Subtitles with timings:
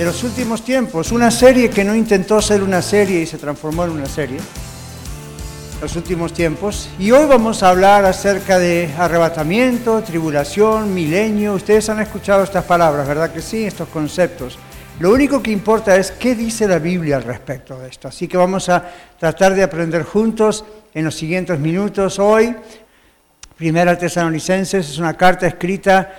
[0.00, 3.84] de los últimos tiempos, una serie que no intentó ser una serie y se transformó
[3.84, 4.38] en una serie,
[5.82, 12.00] los últimos tiempos, y hoy vamos a hablar acerca de arrebatamiento, tribulación, milenio, ustedes han
[12.00, 13.66] escuchado estas palabras, ¿verdad que sí?
[13.66, 14.58] Estos conceptos.
[15.00, 18.08] Lo único que importa es qué dice la Biblia al respecto de esto.
[18.08, 18.82] Así que vamos a
[19.18, 22.56] tratar de aprender juntos en los siguientes minutos hoy.
[23.54, 26.10] Primera Tesalonicenses es una carta escrita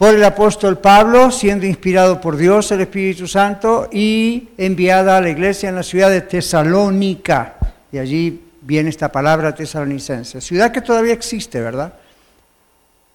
[0.00, 5.28] por el apóstol Pablo, siendo inspirado por Dios el Espíritu Santo y enviada a la
[5.28, 7.56] iglesia en la ciudad de Tesalónica.
[7.92, 11.92] Y allí viene esta palabra tesalonicense, ciudad que todavía existe, ¿verdad?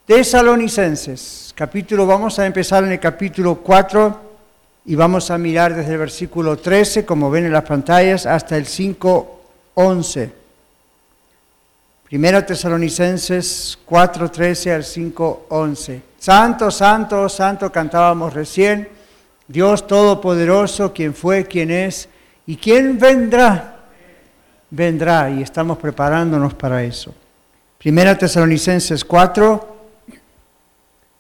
[0.06, 4.22] Tesalonicenses, capítulo, vamos a empezar en el capítulo 4
[4.86, 8.68] y vamos a mirar desde el versículo 13, como ven en las pantallas, hasta el
[8.68, 10.30] 5.11.
[12.16, 16.02] Primera Tesalonicenses 4.13 al 5.11.
[16.18, 18.88] Santo, santo, santo cantábamos recién.
[19.46, 22.08] Dios Todopoderoso, quien fue, quien es
[22.48, 23.80] y quien vendrá.
[24.70, 27.14] Vendrá y estamos preparándonos para eso.
[27.78, 29.78] Primera Tesalonicenses 4,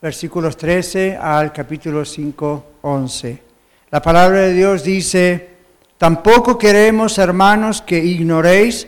[0.02, 3.42] versículos 13 al capítulo 5, 11.
[3.92, 5.50] La palabra de Dios dice,
[5.98, 8.88] tampoco queremos, hermanos, que ignoréis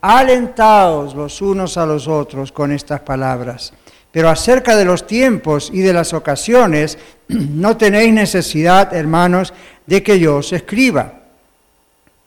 [0.00, 3.72] alentaos los unos a los otros con estas palabras.
[4.12, 6.98] Pero acerca de los tiempos y de las ocasiones,
[7.28, 9.52] no tenéis necesidad, hermanos,
[9.86, 11.12] de que yo os escriba,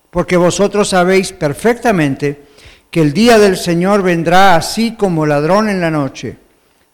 [0.09, 2.43] porque vosotros sabéis perfectamente
[2.89, 6.37] que el día del Señor vendrá así como ladrón en la noche,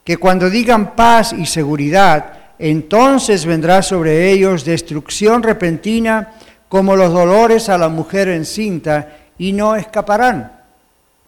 [0.04, 6.34] que cuando digan paz y seguridad, entonces vendrá sobre ellos destrucción repentina
[6.68, 10.55] como los dolores a la mujer encinta, y no escaparán.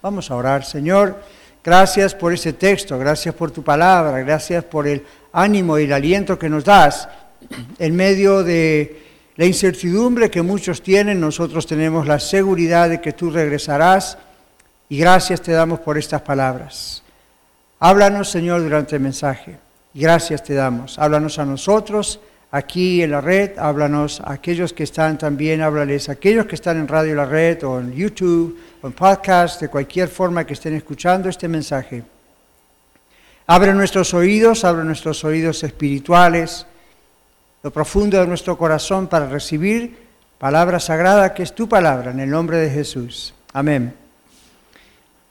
[0.00, 1.20] Vamos a orar, Señor.
[1.64, 6.38] Gracias por ese texto, gracias por tu palabra, gracias por el ánimo y el aliento
[6.38, 7.08] que nos das
[7.78, 9.02] en medio de
[9.36, 11.20] la incertidumbre que muchos tienen.
[11.20, 14.18] Nosotros tenemos la seguridad de que tú regresarás
[14.88, 17.02] y gracias te damos por estas palabras.
[17.80, 19.58] Háblanos, Señor, durante el mensaje.
[19.94, 20.98] Gracias te damos.
[20.98, 26.54] Háblanos a nosotros aquí en la red, háblanos aquellos que están también, háblales aquellos que
[26.54, 30.54] están en Radio La Red o en YouTube o en podcast, de cualquier forma que
[30.54, 32.02] estén escuchando este mensaje.
[33.46, 36.66] Abre nuestros oídos, abre nuestros oídos espirituales,
[37.62, 40.08] lo profundo de nuestro corazón para recibir
[40.38, 43.34] Palabra sagrada que es tu palabra, en el nombre de Jesús.
[43.52, 44.07] Amén.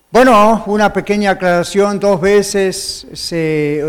[0.09, 3.05] Bueno, una pequeña aclaración, dos veces,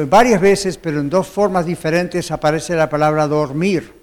[0.09, 3.95] varias veces, pero en dos formas diferentes aparece la palabra dormir.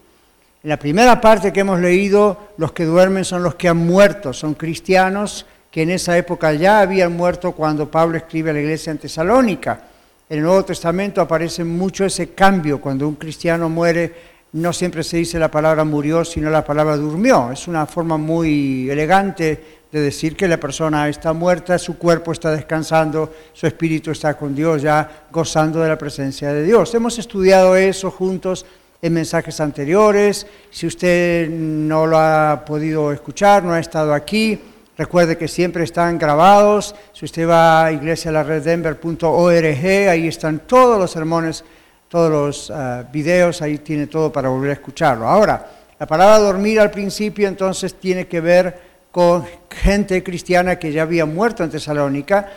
[0.64, 4.32] En la primera parte que hemos leído, los que duermen son los que han muerto,
[4.32, 8.92] son cristianos que en esa época ya habían muerto cuando Pablo escribe a la iglesia
[8.92, 9.82] en Tesalónica.
[10.30, 15.18] En el Nuevo Testamento aparece mucho ese cambio, cuando un cristiano muere, no siempre se
[15.18, 17.52] dice la palabra murió, sino la palabra durmió.
[17.52, 22.52] Es una forma muy elegante de decir que la persona está muerta, su cuerpo está
[22.52, 26.94] descansando, su espíritu está con Dios, ya gozando de la presencia de Dios.
[26.94, 28.66] Hemos estudiado eso juntos
[29.02, 30.48] en mensajes anteriores.
[30.70, 34.60] Si usted no lo ha podido escuchar, no ha estado aquí,
[34.98, 36.94] recuerde que siempre están grabados.
[37.14, 41.64] Si usted va a iglesialareddenver.org, ahí están todos los sermones,
[42.10, 45.26] todos los ah, videos, ahí tiene todo para volver a escucharlo.
[45.26, 45.66] Ahora,
[45.98, 51.26] la palabra dormir al principio entonces tiene que ver con gente cristiana que ya había
[51.26, 52.52] muerto en Tesalónica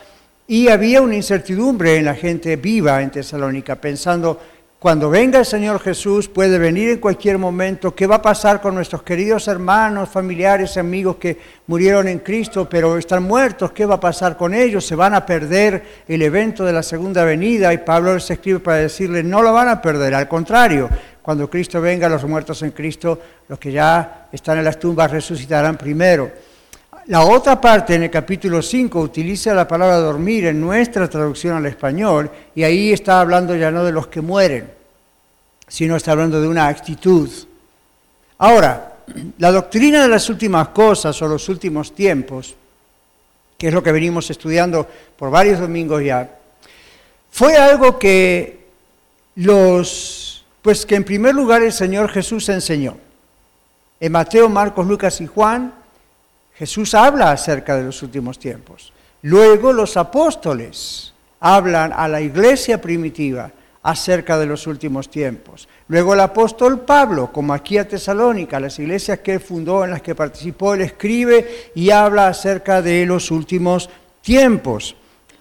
[0.48, 4.40] y había una incertidumbre en la gente viva en Tesalónica, pensando,
[4.80, 7.94] cuando venga el Señor Jesús, puede venir en cualquier momento.
[7.94, 11.38] ¿Qué va a pasar con nuestros queridos hermanos, familiares, amigos que
[11.68, 13.70] murieron en Cristo, pero están muertos?
[13.70, 14.84] ¿Qué va a pasar con ellos?
[14.84, 17.72] ¿Se van a perder el evento de la segunda venida?
[17.72, 20.12] Y Pablo les escribe para decirles, no lo van a perder.
[20.12, 20.88] Al contrario,
[21.22, 25.76] cuando Cristo venga, los muertos en Cristo, los que ya están en las tumbas, resucitarán
[25.76, 26.47] primero.
[27.08, 31.64] La otra parte en el capítulo 5 utiliza la palabra dormir en nuestra traducción al
[31.64, 34.70] español y ahí está hablando ya no de los que mueren,
[35.66, 37.30] sino está hablando de una actitud.
[38.36, 38.96] Ahora,
[39.38, 42.54] la doctrina de las últimas cosas o los últimos tiempos,
[43.56, 46.30] que es lo que venimos estudiando por varios domingos ya,
[47.30, 48.66] fue algo que
[49.36, 52.98] los, pues que en primer lugar el Señor Jesús enseñó.
[53.98, 55.77] En Mateo, Marcos, Lucas y Juan
[56.58, 58.92] Jesús habla acerca de los últimos tiempos.
[59.22, 65.68] Luego los apóstoles hablan a la iglesia primitiva acerca de los últimos tiempos.
[65.86, 70.02] Luego el apóstol Pablo, como aquí a Tesalónica, las iglesias que él fundó, en las
[70.02, 73.88] que participó, él escribe y habla acerca de los últimos
[74.20, 74.96] tiempos.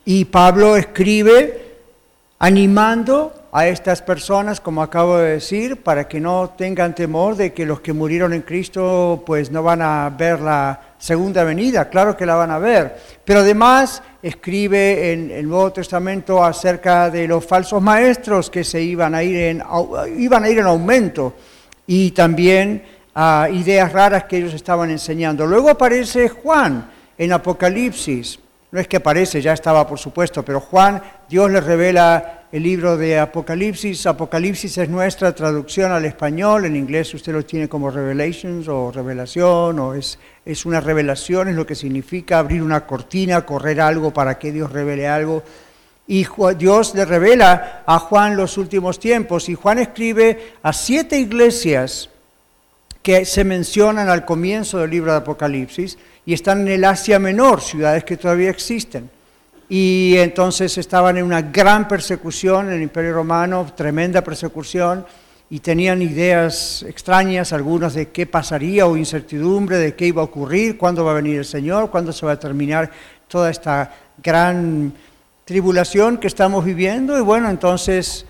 [0.06, 1.78] Y Pablo escribe
[2.38, 7.66] animando a estas personas, como acabo de decir, para que no tengan temor de que
[7.66, 12.26] los que murieron en Cristo pues no van a ver la segunda venida, claro que
[12.26, 17.82] la van a ver, pero además escribe en el Nuevo Testamento acerca de los falsos
[17.82, 19.64] maestros que se iban a ir en,
[20.18, 21.36] iban a ir en aumento
[21.86, 22.84] y también
[23.52, 25.46] ideas raras que ellos estaban enseñando.
[25.46, 28.40] Luego aparece Juan en Apocalipsis,
[28.72, 32.96] no es que aparece, ya estaba por supuesto, pero Juan, Dios le revela el libro
[32.98, 34.06] de Apocalipsis.
[34.06, 39.80] Apocalipsis es nuestra traducción al español, en inglés usted lo tiene como Revelations o revelación,
[39.80, 44.40] o es, es una revelación, es lo que significa abrir una cortina, correr algo para
[44.40, 45.44] que Dios revele algo.
[46.10, 46.26] Y
[46.58, 52.10] Dios le revela a Juan los últimos tiempos, y Juan escribe a siete iglesias
[53.04, 57.62] que se mencionan al comienzo del libro de Apocalipsis y están en el Asia Menor,
[57.62, 59.10] ciudades que todavía existen
[59.70, 65.06] y entonces estaban en una gran persecución en el Imperio Romano, tremenda persecución,
[65.50, 70.78] y tenían ideas extrañas, algunas de qué pasaría o incertidumbre de qué iba a ocurrir,
[70.78, 72.92] cuándo va a venir el Señor, cuándo se va a terminar
[73.28, 74.94] toda esta gran
[75.46, 77.18] tribulación que estamos viviendo.
[77.18, 78.26] Y bueno, entonces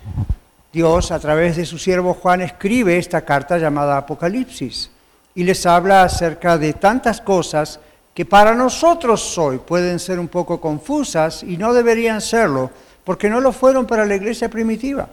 [0.72, 4.92] Dios a través de su siervo Juan escribe esta carta llamada Apocalipsis
[5.34, 7.80] y les habla acerca de tantas cosas
[8.18, 12.72] que para nosotros hoy pueden ser un poco confusas y no deberían serlo,
[13.04, 15.08] porque no lo fueron para la iglesia primitiva,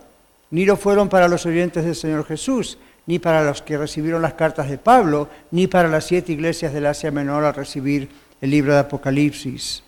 [0.50, 4.32] ni lo fueron para los oyentes del Señor Jesús, ni para los que recibieron las
[4.32, 8.08] cartas de Pablo, ni para las siete iglesias del Asia Menor al recibir
[8.40, 9.82] el libro de Apocalipsis.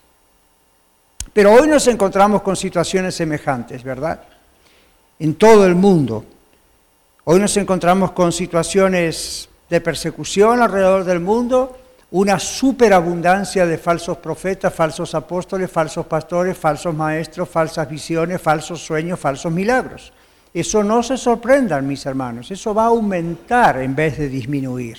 [1.33, 4.25] Pero hoy nos encontramos con situaciones semejantes, ¿verdad?
[5.19, 6.23] En todo el mundo.
[7.25, 11.79] Hoy nos encontramos con situaciones de persecución alrededor del mundo,
[12.17, 19.21] una superabundancia de falsos profetas, falsos apóstoles, falsos pastores, falsos maestros, falsas visiones, falsos sueños,
[19.21, 20.15] falsos milagros.
[20.55, 24.97] Eso no se sorprendan, mis hermanos, eso va a aumentar en vez de disminuir.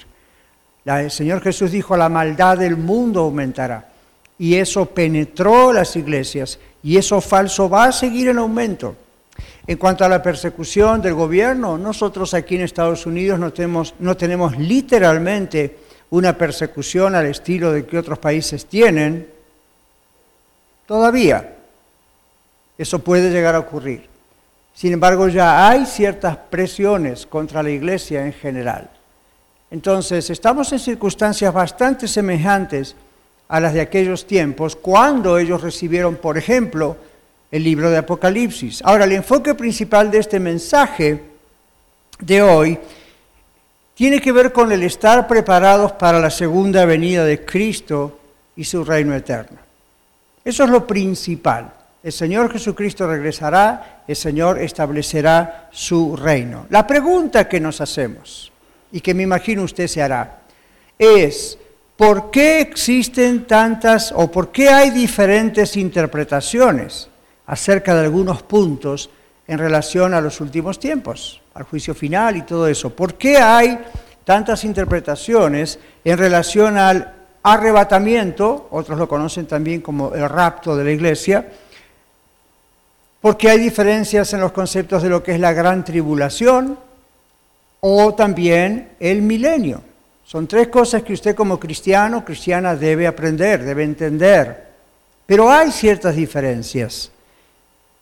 [0.85, 3.89] el Señor Jesús dijo, la maldad del mundo aumentará.
[4.37, 8.95] Y eso penetró las iglesias y eso falso va a seguir en aumento.
[9.65, 14.15] En cuanto a la persecución del gobierno, nosotros aquí en Estados Unidos no tenemos, no
[14.15, 19.27] tenemos literalmente una persecución al estilo de que otros países tienen,
[20.85, 21.55] todavía
[22.77, 24.07] eso puede llegar a ocurrir.
[24.73, 28.89] Sin embargo, ya hay ciertas presiones contra la iglesia en general.
[29.71, 32.95] Entonces, estamos en circunstancias bastante semejantes
[33.47, 36.95] a las de aquellos tiempos, cuando ellos recibieron, por ejemplo,
[37.49, 38.81] el libro de Apocalipsis.
[38.83, 41.23] Ahora, el enfoque principal de este mensaje
[42.19, 42.79] de hoy
[43.97, 48.19] tiene que ver con el estar preparados para la segunda venida de Cristo
[48.55, 49.57] y su reino eterno.
[50.45, 51.73] Eso es lo principal.
[52.03, 56.67] El Señor Jesucristo regresará, el Señor establecerá su reino.
[56.69, 58.51] La pregunta que nos hacemos,
[58.91, 60.41] y que me imagino usted se hará,
[60.99, 61.57] es,
[61.95, 67.09] ¿por qué existen tantas o por qué hay diferentes interpretaciones
[67.47, 69.09] acerca de algunos puntos
[69.47, 72.95] en relación a los últimos tiempos, al juicio final y todo eso?
[72.95, 73.77] ¿Por qué hay
[74.23, 80.91] tantas interpretaciones en relación al arrebatamiento, otros lo conocen también como el rapto de la
[80.91, 81.47] iglesia,
[83.21, 86.77] porque hay diferencias en los conceptos de lo que es la gran tribulación
[87.79, 89.81] o también el milenio.
[90.25, 94.67] Son tres cosas que usted como cristiano, cristiana debe aprender, debe entender.
[95.25, 97.11] Pero hay ciertas diferencias.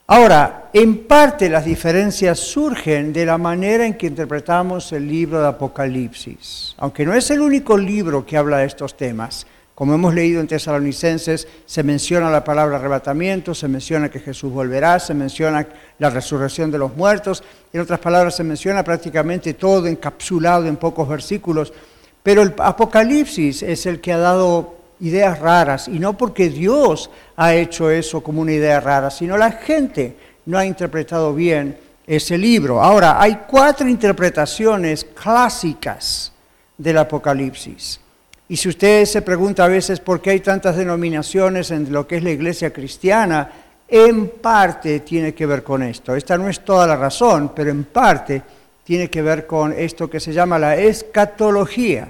[0.08, 5.48] Ahora, en parte las diferencias surgen de la manera en que interpretamos el libro de
[5.48, 6.76] Apocalipsis.
[6.78, 10.48] Aunque no es el único libro que habla de estos temas, como hemos leído en
[10.48, 16.70] Tesalonicenses, se menciona la palabra arrebatamiento, se menciona que Jesús volverá, se menciona la resurrección
[16.70, 17.44] de los muertos,
[17.74, 21.74] en otras palabras se menciona prácticamente todo encapsulado en pocos versículos,
[22.22, 27.54] pero el Apocalipsis es el que ha dado ideas raras, y no porque Dios ha
[27.54, 32.82] hecho eso como una idea rara, sino la gente no ha interpretado bien ese libro.
[32.82, 36.32] Ahora, hay cuatro interpretaciones clásicas
[36.78, 38.00] del Apocalipsis.
[38.48, 42.18] Y si usted se pregunta a veces por qué hay tantas denominaciones en lo que
[42.18, 43.50] es la iglesia cristiana,
[43.88, 46.16] en parte tiene que ver con esto.
[46.16, 48.42] Esta no es toda la razón, pero en parte
[48.84, 52.08] tiene que ver con esto que se llama la escatología.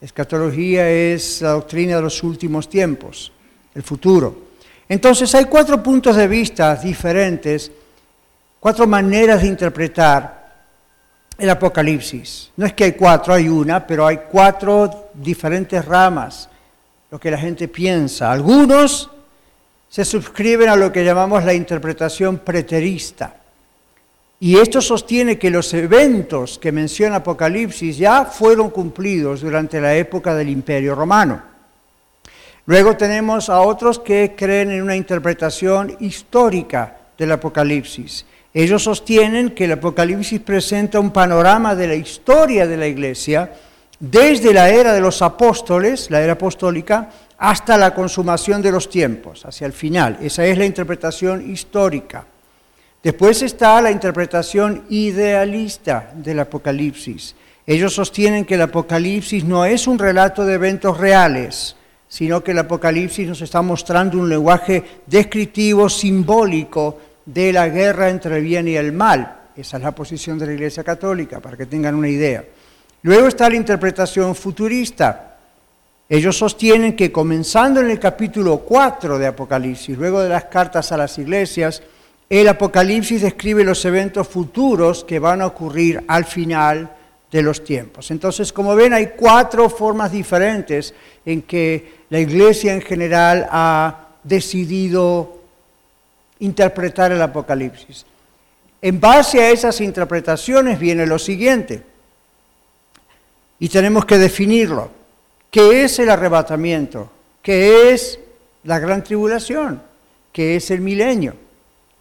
[0.00, 3.32] Escatología es la doctrina de los últimos tiempos,
[3.74, 4.48] el futuro.
[4.88, 7.70] Entonces hay cuatro puntos de vista diferentes,
[8.60, 10.38] cuatro maneras de interpretar
[11.36, 12.50] el Apocalipsis.
[12.56, 16.48] No es que hay cuatro, hay una, pero hay cuatro diferentes ramas,
[17.10, 18.30] lo que la gente piensa.
[18.30, 19.10] Algunos
[19.88, 23.34] se suscriben a lo que llamamos la interpretación preterista.
[24.40, 30.34] Y esto sostiene que los eventos que menciona Apocalipsis ya fueron cumplidos durante la época
[30.34, 31.42] del Imperio Romano.
[32.66, 38.26] Luego tenemos a otros que creen en una interpretación histórica del Apocalipsis.
[38.54, 43.52] Ellos sostienen que el Apocalipsis presenta un panorama de la historia de la Iglesia
[43.98, 49.44] desde la era de los apóstoles, la era apostólica, hasta la consumación de los tiempos,
[49.44, 50.18] hacia el final.
[50.22, 52.24] Esa es la interpretación histórica.
[53.02, 57.34] Después está la interpretación idealista del Apocalipsis.
[57.64, 61.76] Ellos sostienen que el Apocalipsis no es un relato de eventos reales,
[62.08, 68.38] sino que el Apocalipsis nos está mostrando un lenguaje descriptivo, simbólico de la guerra entre
[68.38, 69.36] el bien y el mal.
[69.54, 72.44] Esa es la posición de la Iglesia Católica, para que tengan una idea.
[73.02, 75.36] Luego está la interpretación futurista.
[76.08, 80.96] Ellos sostienen que comenzando en el capítulo 4 de Apocalipsis, luego de las cartas a
[80.96, 81.82] las iglesias,
[82.28, 86.90] el Apocalipsis describe los eventos futuros que van a ocurrir al final
[87.30, 88.10] de los tiempos.
[88.10, 90.94] Entonces, como ven, hay cuatro formas diferentes
[91.24, 95.38] en que la iglesia en general ha decidido
[96.40, 98.04] interpretar el Apocalipsis.
[98.80, 101.82] En base a esas interpretaciones viene lo siguiente,
[103.58, 104.90] y tenemos que definirlo.
[105.50, 107.10] ¿Qué es el arrebatamiento?
[107.42, 108.18] ¿Qué es
[108.64, 109.82] la gran tribulación?
[110.32, 111.34] ¿Qué es el milenio?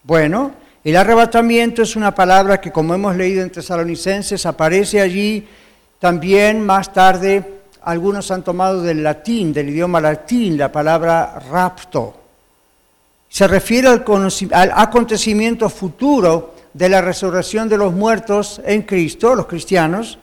[0.07, 0.53] Bueno,
[0.85, 5.45] el arrebatamiento es una palabra que, como hemos leído en Tesalonicenses, aparece allí
[5.99, 7.43] también más tarde.
[7.81, 12.15] Algunos han tomado del latín, del idioma latín, la palabra rapto.
[13.27, 14.05] Se refiere al,
[14.53, 20.19] al acontecimiento futuro de la resurrección de los muertos en Cristo, los cristianos,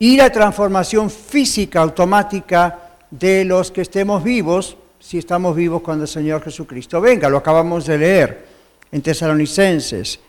[0.00, 2.76] y la transformación física automática
[3.08, 7.28] de los que estemos vivos, si estamos vivos cuando el Señor Jesucristo venga.
[7.28, 8.51] Lo acabamos de leer
[8.92, 10.20] en Tesalonicenses.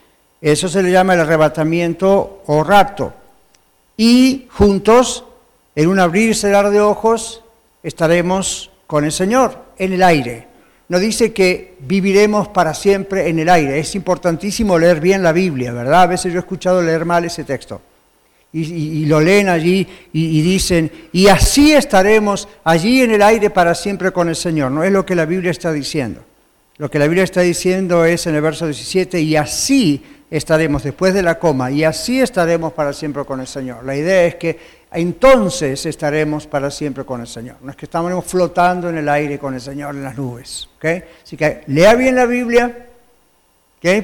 [0.41, 3.13] Eso se le llama el arrebatamiento o rapto.
[3.96, 5.25] Y juntos,
[5.75, 7.43] en un abrir y cerrar de ojos,
[7.84, 10.48] estaremos con el Señor en el aire.
[10.89, 13.79] No dice que viviremos para siempre en el aire.
[13.79, 16.03] Es importantísimo leer bien la Biblia, ¿verdad?
[16.03, 17.82] A veces yo he escuchado leer mal ese texto.
[18.55, 23.74] Y, lo leen allí y, y, dicen, y así estaremos allí en el aire para
[23.74, 24.70] siempre con el Señor.
[24.70, 26.22] No es lo que la Biblia está diciendo.
[26.77, 31.13] Lo que la Biblia está diciendo es en el verso 17, y así estaremos después
[31.13, 33.85] de la coma, y así estaremos para siempre con el Señor.
[33.85, 37.57] La idea es que entonces estaremos para siempre con el Señor.
[37.61, 40.69] No es que estamos flotando en el aire con el Señor en las nubes.
[40.77, 41.03] ¿okay?
[41.23, 42.87] Así que lea bien la Biblia,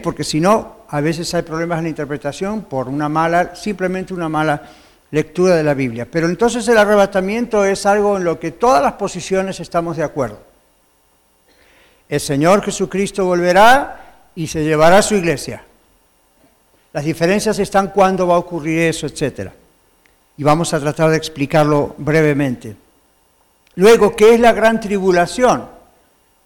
[0.03, 4.29] porque si no, a veces hay problemas en la interpretación por una mala, simplemente una
[4.29, 4.61] mala
[5.09, 6.07] lectura de la Biblia.
[6.09, 10.48] Pero entonces el arrebatamiento es algo en lo que todas las posiciones estamos de acuerdo.
[12.09, 15.63] El Señor Jesucristo volverá y se llevará a su iglesia.
[16.91, 19.53] Las diferencias están cuándo va a ocurrir eso, etcétera
[20.39, 22.73] y vamos a tratar de explicarlo brevemente.
[23.75, 25.65] Luego, ¿qué es la gran tribulación?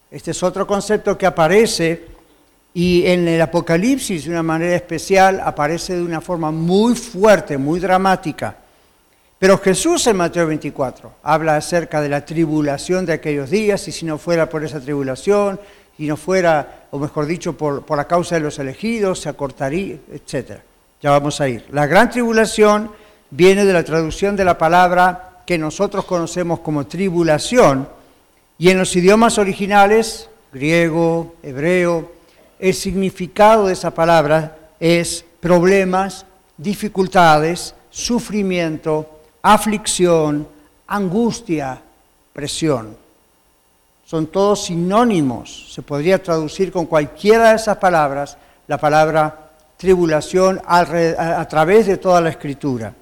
[0.09, 2.03] Este es otro concepto que aparece
[2.73, 7.79] y en el Apocalipsis de una manera especial aparece de una forma muy fuerte, muy
[7.79, 8.55] dramática.
[9.43, 14.05] Pero Jesús en Mateo 24 habla acerca de la tribulación de aquellos días y si
[14.05, 15.59] no fuera por esa tribulación,
[15.97, 19.97] si no fuera, o mejor dicho, por, por la causa de los elegidos, se acortaría,
[20.13, 20.61] etc.
[21.01, 21.65] Ya vamos a ir.
[21.73, 22.89] La gran tribulación
[23.31, 27.89] viene de la traducción de la palabra que nosotros conocemos como tribulación,
[28.57, 32.13] y en los idiomas originales, griego, hebreo,
[32.59, 39.12] el significado de esa palabra es problemas, dificultades, sufrimiento,
[39.43, 40.47] aflicción,
[40.87, 41.79] angustia,
[42.31, 42.97] presión.
[44.05, 45.71] Son todos sinónimos.
[45.73, 52.21] Se podría traducir con cualquiera de esas palabras la palabra tribulación a, través de toda
[52.21, 52.93] la escritura.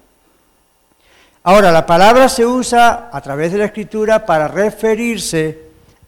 [1.43, 5.59] Ahora, la palabra se usa a través de la escritura para referirse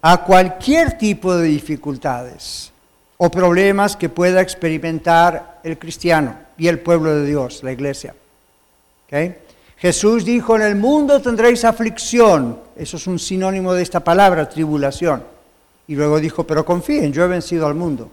[0.01, 2.71] a cualquier tipo de dificultades
[3.17, 8.15] o problemas que pueda experimentar el cristiano y el pueblo de Dios, la iglesia.
[9.83, 12.57] Jesús dijo, en el mundo tendréis aflicción.
[12.73, 15.21] Eso es un sinónimo de esta palabra, tribulación.
[15.89, 18.09] Y luego dijo, pero confíen, yo he vencido al mundo.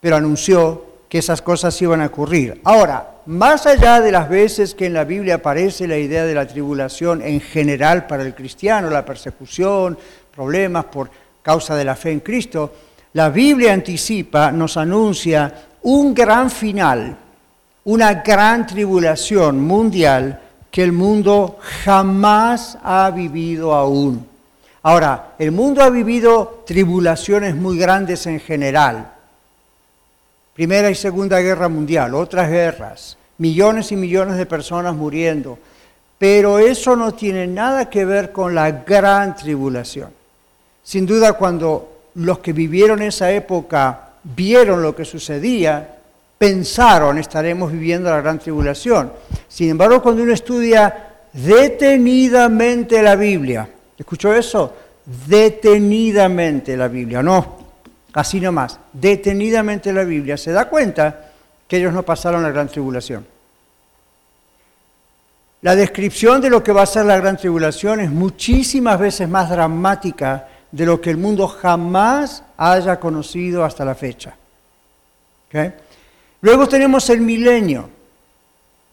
[0.00, 2.60] Pero anunció que esas cosas iban a ocurrir.
[2.62, 6.46] Ahora, más allá de las veces que en la Biblia aparece la idea de la
[6.46, 9.98] tribulación en general para el cristiano, la persecución,
[10.32, 11.10] problemas por
[11.42, 12.72] causa de la fe en Cristo,
[13.14, 17.23] la Biblia anticipa, nos anuncia un gran final,
[17.84, 24.26] una gran tribulación mundial que el mundo jamás ha vivido aún.
[24.82, 29.12] Ahora, el mundo ha vivido tribulaciones muy grandes en general,
[30.54, 35.58] Primera y Segunda Guerra Mundial, otras guerras, millones y millones de personas muriendo.
[36.18, 40.10] Pero eso no tiene nada que ver con la gran tribulación.
[40.84, 45.98] Sin duda, cuando los que vivieron esa época vieron lo que sucedía,
[46.38, 49.12] pensaron, estaremos viviendo la gran tribulación.
[49.48, 53.68] Sin embargo, cuando uno estudia detenidamente la Biblia,
[53.98, 54.74] ¿escuchó eso?
[55.26, 57.64] Detenidamente la Biblia, no
[58.14, 61.32] así nomás, detenidamente la Biblia, se da cuenta
[61.66, 63.26] que ellos no pasaron la gran tribulación.
[65.62, 69.50] La descripción de lo que va a ser la gran tribulación es muchísimas veces más
[69.50, 74.36] dramática de lo que el mundo jamás haya conocido hasta la fecha.
[76.44, 77.88] Luego tenemos el milenio.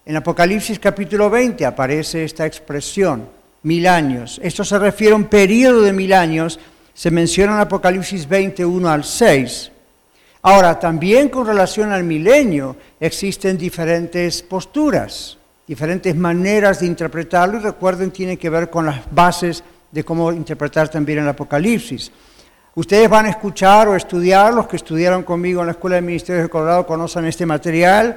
[0.06, 3.28] En Apocalipsis capítulo 20 aparece esta expresión,
[3.64, 4.40] mil años.
[4.42, 6.58] Esto se refiere a un periodo de mil años
[6.94, 9.70] se menciona en Apocalipsis 21 al 6.
[10.44, 15.38] Ahora, también con relación al milenio existen diferentes posturas,
[15.68, 19.62] diferentes maneras de interpretarlo y recuerden, tiene que ver con las bases
[19.92, 22.14] de cómo interpretar también el Apocalipsis.
[22.74, 26.46] Ustedes van a escuchar o estudiar, los que estudiaron conmigo en la Escuela de Ministerios
[26.46, 28.16] de Colorado conocen este material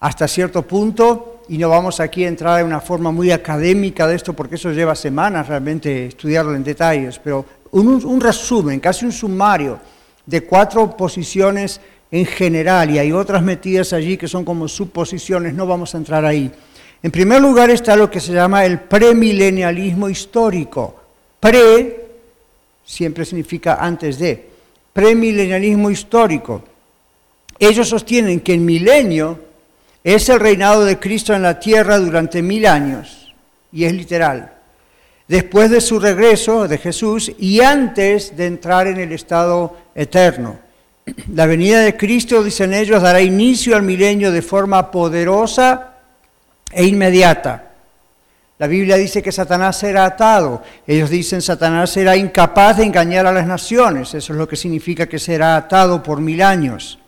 [0.00, 4.16] hasta cierto punto y no vamos aquí a entrar en una forma muy académica de
[4.16, 9.78] esto porque eso lleva semanas realmente estudiarlo en detalles, pero un, resumen, casi un sumario
[10.26, 15.66] de cuatro posiciones en general y hay otras metidas allí que son como suposiciones, no
[15.66, 16.52] vamos a entrar ahí.
[17.02, 20.96] En primer lugar está lo que se llama el premilenialismo histórico.
[21.40, 22.03] Pre
[22.84, 24.52] siempre significa antes de.
[24.92, 26.62] Premilenialismo histórico.
[27.58, 29.40] Ellos sostienen que el milenio
[30.04, 33.32] es el reinado de Cristo en la tierra durante mil años,
[33.72, 34.54] y es literal
[35.28, 40.58] después de su regreso de Jesús y antes de entrar en el estado eterno.
[41.34, 45.94] La venida de Cristo, dicen ellos, dará inicio al milenio de forma poderosa
[46.72, 47.70] e inmediata.
[48.58, 50.62] La Biblia dice que Satanás será atado.
[50.86, 54.14] Ellos dicen Satanás será incapaz de engañar a las naciones.
[54.14, 56.98] Eso es lo que significa que será atado por mil años.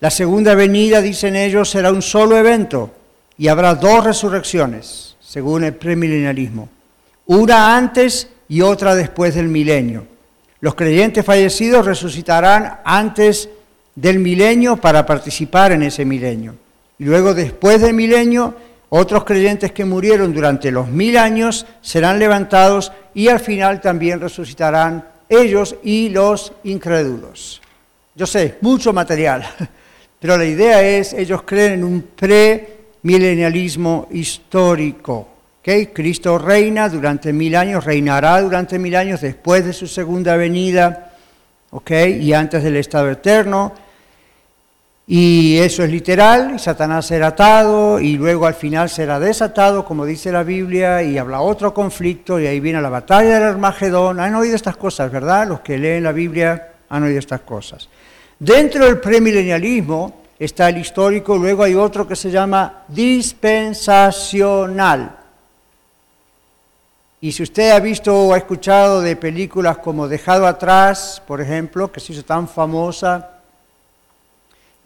[0.00, 2.94] La segunda venida, dicen ellos, será un solo evento
[3.36, 6.68] y habrá dos resurrecciones, según el premilenialismo
[7.28, 10.06] una antes y otra después del milenio.
[10.60, 13.50] Los creyentes fallecidos resucitarán antes
[13.94, 16.54] del milenio para participar en ese milenio.
[16.98, 18.54] Y luego después del milenio
[18.90, 25.04] Otros creyentes que murieron durante los mil años serán levantados y al final también resucitarán
[25.28, 27.60] ellos y los incrédulos.
[28.14, 29.44] Yo sé, mucho material,
[30.20, 35.28] pero la idea es, ellos creen en un premilenialismo histórico.
[35.60, 35.88] ¿okay?
[35.88, 41.04] Cristo reina durante mil años, reinará durante mil años después de su segunda venida
[41.94, 43.72] y antes del estado eterno.
[45.10, 50.30] Y eso es literal, Satanás será atado y luego al final será desatado, como dice
[50.30, 54.20] la Biblia, y habla otro conflicto y ahí viene la batalla del Armagedón.
[54.20, 55.48] Han oído estas cosas, ¿verdad?
[55.48, 57.88] Los que leen la Biblia han oído estas cosas.
[58.38, 65.16] Dentro del premilenialismo está el histórico, luego hay otro que se llama dispensacional.
[67.22, 71.90] Y si usted ha visto o ha escuchado de películas como Dejado atrás, por ejemplo,
[71.90, 73.37] que se hizo tan famosa,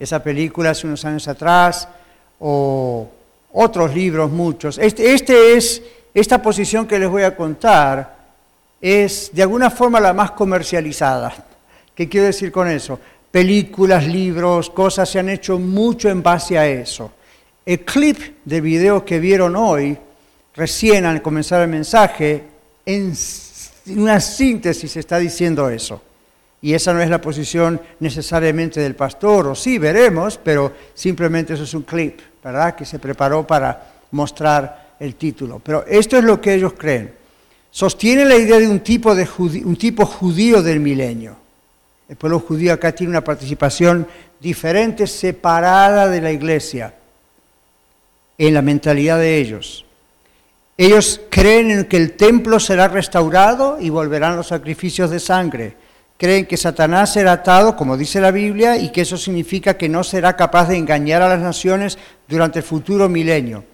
[0.02, 1.88] esa película hace unos años atrás,
[2.40, 3.08] o
[3.52, 4.78] otros libros, muchos.
[4.78, 5.80] Este, este, es,
[6.12, 8.16] esta posición que les voy a contar
[8.80, 11.32] es de alguna forma la más comercializada.
[11.94, 12.98] ¿Qué quiero decir con eso?
[13.30, 17.12] Películas, libros, cosas se han hecho mucho en base a eso.
[17.64, 19.96] El clip de video que vieron hoy,
[20.56, 22.42] recién al comenzar el mensaje,
[22.84, 23.14] en
[23.86, 26.02] una síntesis está diciendo eso.
[26.64, 31.64] Y esa no es la posición necesariamente del pastor, o sí, veremos, pero simplemente eso
[31.64, 32.76] es un clip, ¿verdad?
[32.76, 35.60] Que se preparó para mostrar el título.
[35.62, 37.12] Pero esto es lo que ellos creen.
[37.72, 41.36] Sostiene la idea de un tipo, de un tipo judío del milenio.
[42.08, 44.06] El pueblo judío acá tiene una participación
[44.38, 46.94] diferente, separada de la iglesia,
[48.38, 49.84] en la mentalidad de ellos.
[50.76, 55.81] Ellos creen en que el templo será restaurado y volverán los sacrificios de sangre
[56.16, 60.04] creen que Satanás será atado, como dice la Biblia, y que eso significa que no
[60.04, 61.98] será capaz de engañar a las naciones
[62.28, 63.64] durante el futuro milenio.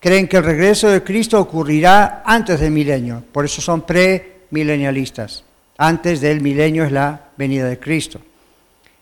[0.00, 5.44] Creen que el regreso de Cristo ocurrirá antes del milenio, por eso son premilenialistas.
[5.76, 8.20] Antes del milenio es la venida de Cristo.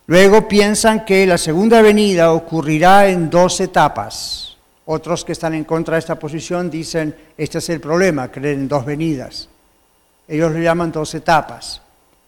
[0.07, 4.57] Luego piensan que la segunda venida ocurrirá en dos etapas.
[4.85, 8.69] Otros que están en contra de esta posición dicen, este es el problema, creen en
[8.69, 9.49] dos venidas.
[10.29, 11.83] Ellos lo llaman dos etapas.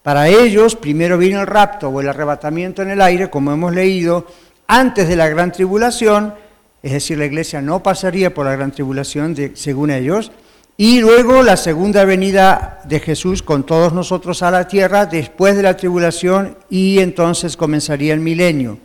[0.09, 4.25] Para ellos, primero vino el rapto o el arrebatamiento en el aire, como hemos leído,
[4.65, 6.33] antes de la gran tribulación,
[6.81, 10.31] es decir, la iglesia no pasaría por la gran tribulación, según ellos,
[10.77, 15.61] y luego la segunda venida de Jesús con todos nosotros a la tierra después de
[15.61, 18.79] la tribulación y entonces comenzaría el milenio.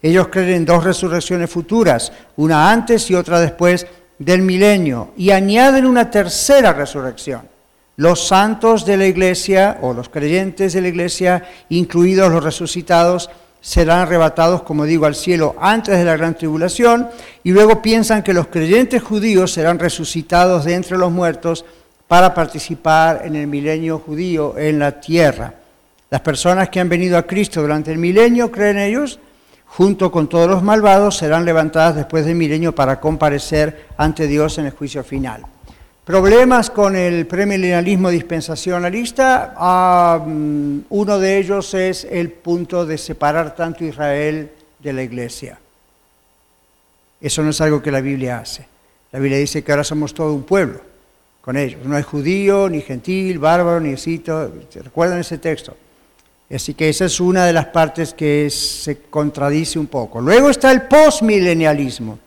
[0.00, 3.86] Ellos creen en dos resurrecciones futuras, una antes y otra después
[4.18, 7.49] del milenio, y añaden una tercera resurrección
[8.00, 13.28] los santos de la iglesia o los creyentes de la iglesia, incluidos los resucitados,
[13.60, 17.10] serán arrebatados, como digo, al cielo antes de la gran tribulación
[17.44, 21.66] y luego piensan que los creyentes judíos serán resucitados de entre los muertos
[22.08, 25.52] para participar en el milenio judío en la tierra.
[26.08, 29.20] Las personas que han venido a Cristo durante el milenio, creen ellos,
[29.66, 34.64] junto con todos los malvados, serán levantadas después del milenio para comparecer ante Dios en
[34.64, 35.44] el juicio final.
[36.10, 43.54] Problemas con el premilenialismo dispensacionalista, ah, mm, uno de ellos es el punto de separar
[43.54, 45.60] tanto Israel de la iglesia.
[47.20, 48.66] Eso no es algo que la Biblia hace.
[49.12, 50.80] La Biblia dice que ahora somos todo un pueblo
[51.42, 51.80] con ellos.
[51.84, 54.50] No hay judío, ni gentil, bárbaro, ni escito.
[54.74, 55.76] ¿Recuerdan ese texto?
[56.52, 60.20] Así que esa es una de las partes que se contradice un poco.
[60.20, 62.18] Luego está el postmilenialismo.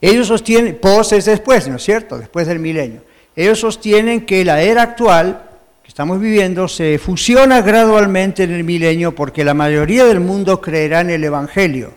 [0.00, 2.18] Ellos sostienen, pos es después, ¿no es cierto?
[2.18, 3.02] Después del milenio.
[3.34, 5.42] Ellos sostienen que la era actual
[5.82, 11.00] que estamos viviendo se fusiona gradualmente en el milenio porque la mayoría del mundo creerá
[11.00, 11.94] en el Evangelio.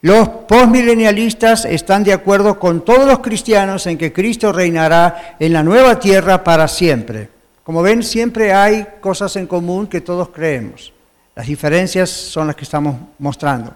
[0.00, 5.62] Los postmilenialistas están de acuerdo con todos los cristianos en que Cristo reinará en la
[5.62, 7.28] nueva tierra para siempre.
[7.64, 10.92] Como ven, siempre hay cosas en común que todos creemos.
[11.34, 13.74] Las diferencias son las que estamos mostrando.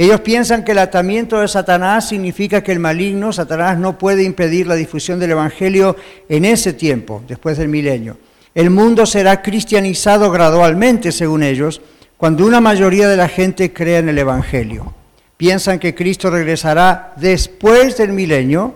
[0.00, 4.68] Ellos piensan que el atamiento de Satanás significa que el maligno, Satanás, no puede impedir
[4.68, 5.96] la difusión del Evangelio
[6.28, 8.16] en ese tiempo, después del milenio.
[8.54, 11.80] El mundo será cristianizado gradualmente, según ellos,
[12.16, 14.94] cuando una mayoría de la gente crea en el Evangelio.
[15.36, 18.74] Piensan que Cristo regresará después del milenio,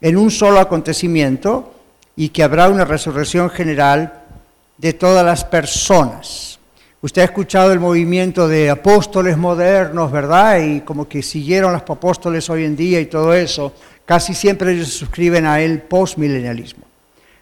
[0.00, 1.72] en un solo acontecimiento,
[2.16, 4.24] y que habrá una resurrección general
[4.78, 6.58] de todas las personas.
[7.04, 10.62] Usted ha escuchado el movimiento de apóstoles modernos, ¿verdad?
[10.62, 13.74] Y como que siguieron los apóstoles hoy en día y todo eso.
[14.06, 16.84] Casi siempre ellos se suscriben a el postmilenialismo.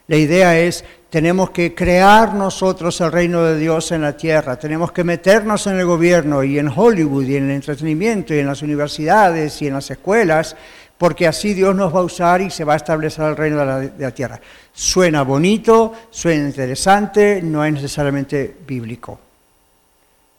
[0.07, 4.91] La idea es, tenemos que crear nosotros el reino de Dios en la tierra, tenemos
[4.91, 8.63] que meternos en el gobierno y en Hollywood y en el entretenimiento y en las
[8.63, 10.57] universidades y en las escuelas,
[10.97, 13.65] porque así Dios nos va a usar y se va a establecer el reino de
[13.65, 14.41] la, de la tierra.
[14.73, 19.19] Suena bonito, suena interesante, no es necesariamente bíblico.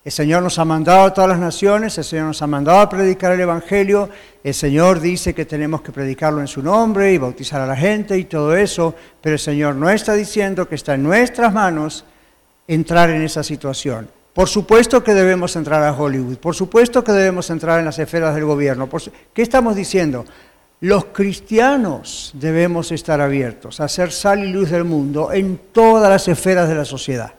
[0.05, 2.91] El Señor nos ha mandado a todas las naciones, el Señor nos ha mandado a
[2.91, 4.11] predicar el Evangelio,
[4.43, 8.19] el Señor dice que tenemos que predicarlo en su nombre y bautizar a la gente
[8.19, 12.05] y todo eso, pero el Señor no está diciendo que está en nuestras manos
[12.69, 14.11] entrar en esa situación.
[14.35, 18.35] Por supuesto que debemos entrar a Hollywood, por supuesto que debemos entrar en las esferas
[18.35, 18.91] del gobierno.
[19.33, 20.27] ¿Qué estamos diciendo?
[20.81, 26.29] Los cristianos debemos estar abiertos a ser sal y luz del mundo en todas las
[26.29, 27.33] esferas de la sociedad.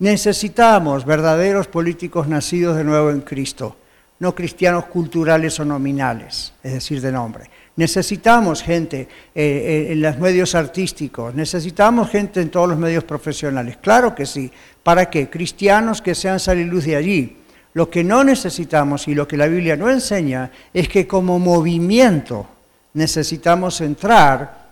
[0.00, 3.76] Necesitamos verdaderos políticos nacidos de nuevo en Cristo,
[4.18, 7.48] no cristianos culturales o nominales, es decir, de nombre.
[7.76, 13.76] Necesitamos gente eh, eh, en los medios artísticos, necesitamos gente en todos los medios profesionales,
[13.80, 14.50] claro que sí.
[14.82, 15.30] ¿Para qué?
[15.30, 17.36] Cristianos que sean sal luz de allí.
[17.72, 22.46] Lo que no necesitamos y lo que la Biblia no enseña es que como movimiento
[22.94, 24.64] necesitamos entrar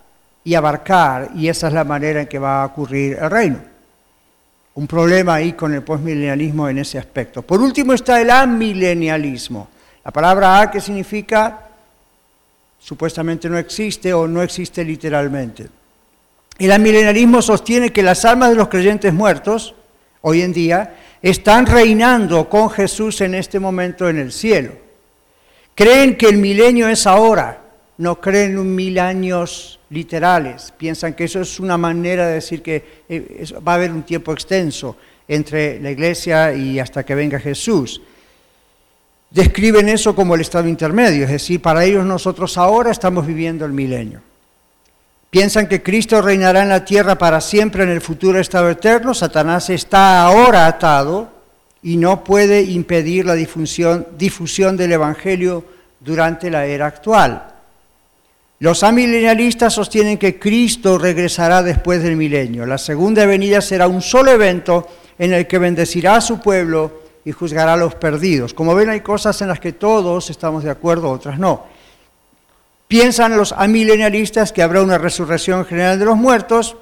[0.45, 3.72] y abarcar, y esa es la manera en que va a ocurrir el reino
[4.75, 7.43] un problema ahí con el postmilenialismo en ese aspecto.
[7.43, 9.69] Por último está el amilenialismo.
[10.05, 11.69] La palabra a que significa
[12.79, 15.69] supuestamente no existe o no existe literalmente.
[16.59, 19.75] El amilenialismo sostiene que las almas de los creyentes muertos,
[20.23, 24.73] hoy en día, están reinando con Jesús en este momento en el cielo.
[25.75, 27.62] Creen que el milenio es ahora,
[27.99, 33.03] no creen en mil años literales, piensan que eso es una manera de decir que
[33.09, 34.97] eh, va a haber un tiempo extenso
[35.29, 38.01] entre la iglesia y hasta que venga Jesús.
[39.31, 43.73] Describen eso como el estado intermedio, es decir, para ellos nosotros ahora estamos viviendo el
[43.73, 44.21] milenio.
[45.31, 49.15] Piensan que Cristo reinará en la tierra para siempre en el futuro estado eterno.
[49.15, 51.31] Satanás está ahora atado
[51.83, 55.65] y no puede impedir la difusión, difusión del Evangelio
[56.01, 57.52] durante la era actual.
[58.63, 62.65] Los amilenialistas sostienen que Cristo regresará después del milenio.
[62.65, 64.87] La segunda venida será un solo evento
[65.19, 68.55] en el que bendecirá a su pueblo y juzgará a los perdidos.
[68.55, 71.65] Como ven, hay cosas en las que todos estamos de acuerdo, otras no.
[72.87, 76.77] Piensan los amilenialistas que habrá una resurrección general de los muertos,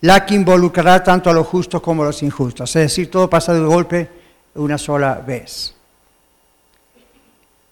[0.00, 2.76] la que involucrará tanto a los justos como a los injustos.
[2.76, 4.08] Es decir, todo pasa de golpe
[4.54, 5.74] una sola vez.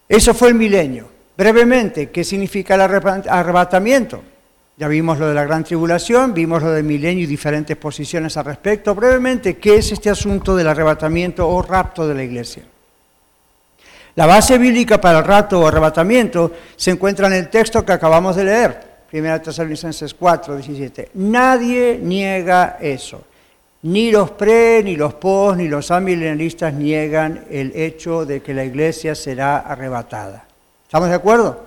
[0.09, 1.10] Eso fue el milenio.
[1.37, 4.21] Brevemente, ¿qué significa el arrebatamiento?
[4.77, 8.45] Ya vimos lo de la gran tribulación, vimos lo del milenio y diferentes posiciones al
[8.45, 8.95] respecto.
[8.95, 12.63] Brevemente, ¿qué es este asunto del arrebatamiento o rapto de la iglesia?
[14.15, 18.35] La base bíblica para el rapto o arrebatamiento se encuentra en el texto que acabamos
[18.35, 21.11] de leer, 1 Tesalonicenses 4, 17.
[21.13, 23.23] Nadie niega eso.
[23.83, 28.63] Ni los pre, ni los post, ni los amilenaristas niegan el hecho de que la
[28.63, 30.45] iglesia será arrebatada.
[30.91, 31.57] ¿Estamos de acuerdo?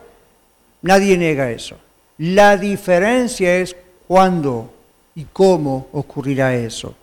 [0.82, 1.78] Nadie niega eso.
[2.18, 3.74] La diferencia es
[4.06, 4.70] cuándo
[5.14, 6.94] y cómo ocurrirá eso.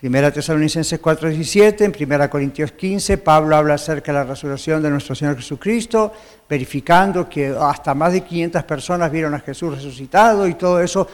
[0.00, 5.14] Primera Tesalonicenses 4:17, en Primera Corintios 15, Pablo habla acerca de la resurrección de nuestro
[5.14, 6.12] Señor Jesucristo,
[6.48, 11.06] verificando que hasta más de 500 personas vieron a Jesús resucitado y todo eso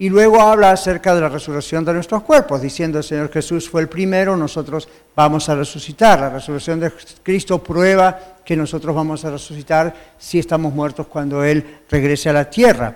[0.00, 3.82] y luego habla acerca de la resurrección de nuestros cuerpos, diciendo el Señor Jesús fue
[3.82, 6.20] el primero, nosotros vamos a resucitar.
[6.20, 11.80] La resurrección de Cristo prueba que nosotros vamos a resucitar si estamos muertos cuando Él
[11.90, 12.94] regrese a la tierra.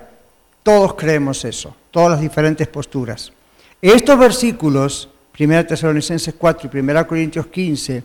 [0.63, 3.33] Todos creemos eso, todas las diferentes posturas.
[3.81, 8.03] Estos versículos, 1 Tesalonicenses 4 y 1 Corintios 15,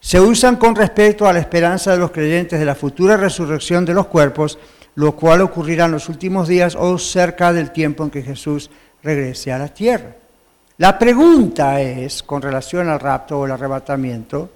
[0.00, 3.94] se usan con respecto a la esperanza de los creyentes de la futura resurrección de
[3.94, 4.58] los cuerpos,
[4.94, 8.70] lo cual ocurrirá en los últimos días o cerca del tiempo en que Jesús
[9.02, 10.16] regrese a la tierra.
[10.78, 14.50] La pregunta es, con relación al rapto o el arrebatamiento,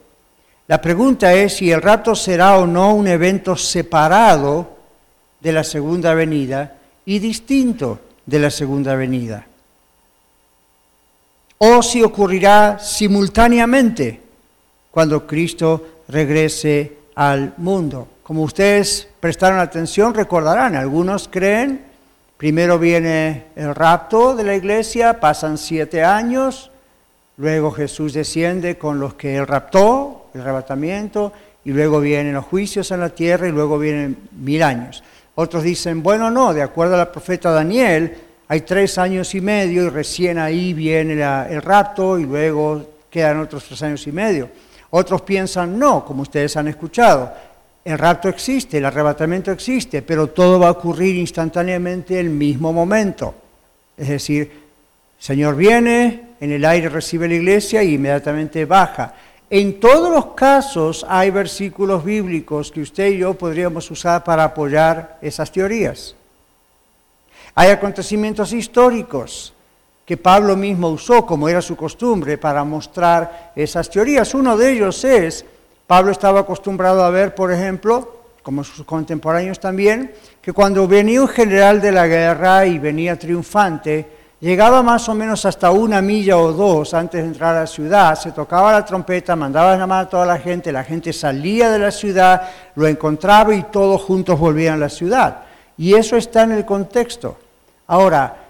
[0.67, 4.75] la pregunta es si el rapto será o no un evento separado
[5.41, 9.47] de la segunda venida y distinto de la segunda venida.
[11.59, 14.21] O si ocurrirá simultáneamente
[14.91, 18.09] cuando Cristo regrese al mundo.
[18.25, 21.85] Como ustedes prestaron atención, recordarán, algunos creen,
[22.39, 26.71] primero viene el rapto de la iglesia, pasan siete años,
[27.37, 31.35] luego Jesús desciende con los que él raptó, el arrebatamiento,
[31.67, 35.05] y luego vienen los juicios en la tierra y luego vienen mil años.
[35.35, 38.17] Otros dicen, bueno, no, de acuerdo a la profeta Daniel,
[38.49, 43.65] hay tres años y medio y recién ahí viene el rapto y luego quedan otros
[43.65, 44.49] tres años y medio.
[44.89, 47.53] Otros piensan, no, como ustedes han escuchado,
[47.85, 52.73] el rapto existe, el arrebatamiento existe, pero todo va a ocurrir instantáneamente en el mismo
[52.73, 53.35] momento.
[53.97, 54.51] Es decir,
[55.19, 59.15] Señor viene, en el aire recibe la iglesia y inmediatamente baja.
[59.51, 65.19] En todos los casos hay versículos bíblicos que usted y yo podríamos usar para apoyar
[65.21, 66.15] esas teorías.
[67.55, 69.53] Hay acontecimientos históricos
[70.05, 74.35] que Pablo mismo usó, como era su costumbre, para mostrar esas teorías.
[74.35, 75.45] Uno de ellos es,
[75.87, 81.29] Pablo estaba acostumbrado a ver, por ejemplo, como sus contemporáneos también, que cuando venía un
[81.29, 84.09] general de la guerra y venía triunfante,
[84.45, 88.15] Llegaba más o menos hasta una milla o dos antes de entrar a la ciudad,
[88.15, 91.91] se tocaba la trompeta, mandaba llamar a toda la gente, la gente salía de la
[91.91, 92.43] ciudad,
[92.75, 95.45] lo encontraba y todos juntos volvían a la ciudad.
[95.79, 97.39] Y eso está en el contexto.
[97.87, 98.44] Ahora,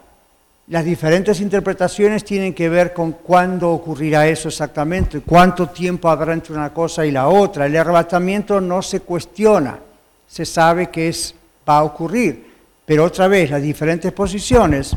[0.68, 6.55] las diferentes interpretaciones tienen que ver con cuándo ocurrirá eso exactamente, cuánto tiempo habrá entre
[6.55, 7.66] una cosa y la otra.
[7.66, 9.79] El arrebatamiento no se cuestiona,
[10.27, 11.35] se sabe que es,
[11.68, 12.55] va a ocurrir.
[12.87, 14.96] Pero otra vez, las diferentes posiciones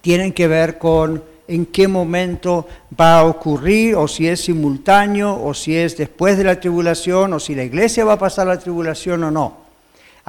[0.00, 5.54] tienen que ver con en qué momento va a ocurrir, o si es simultáneo, o
[5.54, 9.24] si es después de la tribulación, o si la iglesia va a pasar la tribulación
[9.24, 9.67] o no.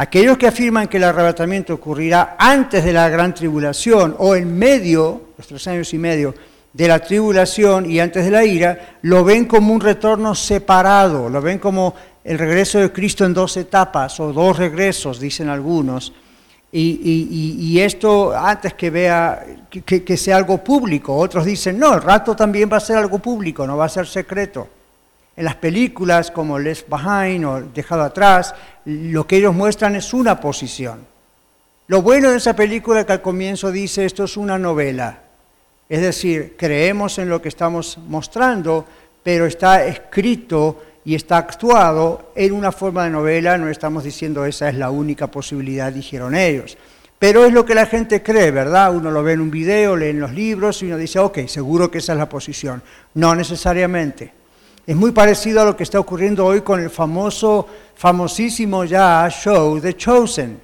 [0.01, 5.23] Aquellos que afirman que el arrebatamiento ocurrirá antes de la gran tribulación o en medio,
[5.38, 6.33] los tres años y medio,
[6.71, 11.41] de la tribulación y antes de la ira, lo ven como un retorno separado, lo
[11.41, 16.13] ven como el regreso de Cristo en dos etapas o dos regresos, dicen algunos.
[16.71, 21.13] Y, esto antes que vea que, sea algo público.
[21.13, 24.07] Otros dicen, no, el rato también va a ser algo público, no va a ser
[24.07, 24.78] secreto.
[25.39, 30.38] En las películas como Left Behind o Dejado Atrás, lo que ellos muestran es una
[30.38, 30.99] posición.
[31.88, 35.19] Lo bueno de esa película es que al comienzo dice esto es una novela.
[35.88, 38.86] Es decir, creemos en lo que estamos mostrando,
[39.23, 44.67] pero está escrito y está actuado en una forma de novela, no estamos diciendo esa
[44.67, 46.78] es la única posibilidad, dijeron ellos.
[47.17, 48.93] Pero es lo que la gente cree, ¿verdad?
[48.93, 51.89] Uno lo ve en un video, lee en los libros y uno dice, ok, seguro
[51.89, 52.84] que esa es la posición.
[53.13, 54.38] No necesariamente.
[54.89, 59.80] Es muy parecido a lo que está ocurriendo hoy con el famoso, famosísimo ya show
[59.80, 60.60] The Chosen,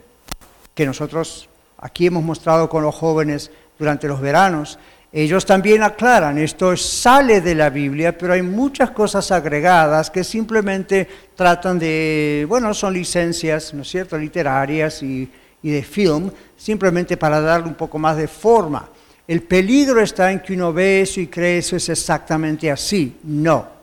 [0.74, 4.80] que nosotros aquí hemos mostrado con los jóvenes durante los veranos.
[5.12, 11.08] Ellos también aclaran, esto sale de la Biblia, pero hay muchas cosas agregadas que simplemente
[11.36, 15.30] tratan de, bueno, son licencias, ¿no es cierto?, literarias y,
[15.62, 18.90] de film, simplemente para darle un poco más de forma.
[19.28, 23.18] El peligro está en que uno ve eso y cree eso es exactamente así.
[23.22, 23.75] No,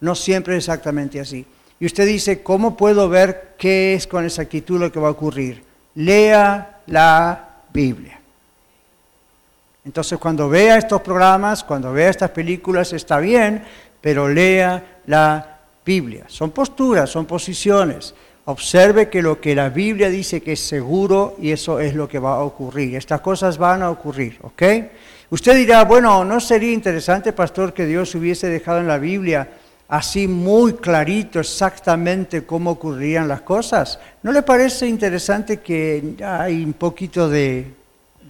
[0.00, 1.46] no siempre es exactamente así.
[1.78, 5.62] Y usted dice, ¿cómo puedo ver qué es con exactitud lo que va a ocurrir?
[5.94, 8.20] Lea la Biblia.
[9.84, 13.64] Entonces cuando vea estos programas, cuando vea estas películas, está bien,
[14.00, 16.24] pero lea la Biblia.
[16.28, 18.14] Son posturas, son posiciones.
[18.44, 22.18] Observe que lo que la Biblia dice que es seguro y eso es lo que
[22.18, 22.96] va a ocurrir.
[22.96, 24.62] Estas cosas van a ocurrir, ¿ok?
[25.30, 29.48] Usted dirá, bueno, ¿no sería interesante, pastor, que Dios hubiese dejado en la Biblia
[29.90, 33.98] así muy clarito exactamente cómo ocurrirían las cosas?
[34.22, 37.80] ¿No le parece interesante que hay un poquito de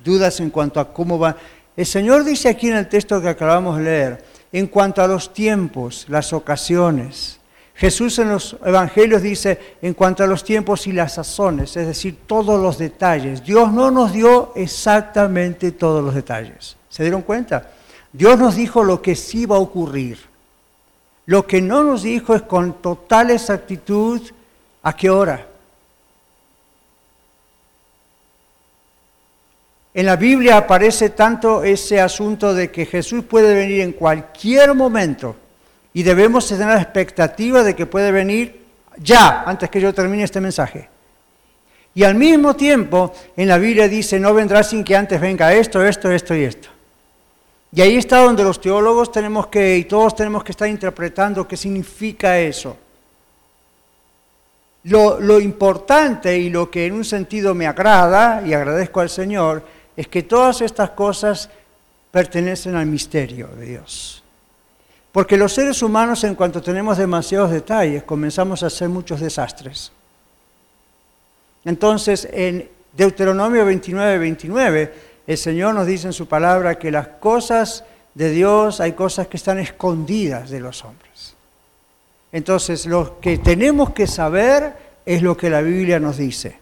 [0.05, 1.37] dudas en cuanto a cómo va.
[1.77, 5.33] El Señor dice aquí en el texto que acabamos de leer, en cuanto a los
[5.33, 7.39] tiempos, las ocasiones.
[7.75, 12.19] Jesús en los evangelios dice en cuanto a los tiempos y las sazones, es decir,
[12.27, 13.43] todos los detalles.
[13.43, 16.77] Dios no nos dio exactamente todos los detalles.
[16.91, 17.71] ¿Se dieron cuenta?
[18.13, 20.30] Dios nos dijo lo que sí va a ocurrir.
[21.31, 24.21] Lo que no nos dijo es con total exactitud
[24.83, 25.47] a qué hora,
[29.93, 35.35] En la Biblia aparece tanto ese asunto de que Jesús puede venir en cualquier momento
[35.93, 38.65] y debemos tener la expectativa de que puede venir
[38.99, 40.89] ya, antes que yo termine este mensaje.
[41.93, 45.85] Y al mismo tiempo, en la Biblia dice, no vendrá sin que antes venga esto,
[45.85, 46.69] esto, esto y esto.
[47.73, 51.57] Y ahí está donde los teólogos tenemos que, y todos tenemos que estar interpretando qué
[51.57, 52.77] significa eso.
[54.85, 59.63] Lo, importante y lo que en un sentido me agrada, y agradezco al Señor,
[59.97, 61.51] es que todas estas cosas
[62.11, 64.25] pertenecen al misterio de Dios.
[65.13, 69.93] Porque los seres humanos, en cuanto tenemos demasiados detalles, comenzamos a hacer muchos desastres.
[71.65, 74.95] Entonces, en Deuteronomio 29, 29,
[75.31, 79.37] el Señor nos dice en su palabra que las cosas de Dios hay cosas que
[79.37, 81.35] están escondidas de los hombres.
[82.33, 84.73] Entonces, lo que tenemos que saber
[85.07, 86.59] es lo que la Biblia nos dice.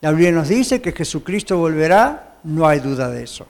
[0.00, 3.46] La Biblia nos dice que Jesucristo volverá no hay duda de eso.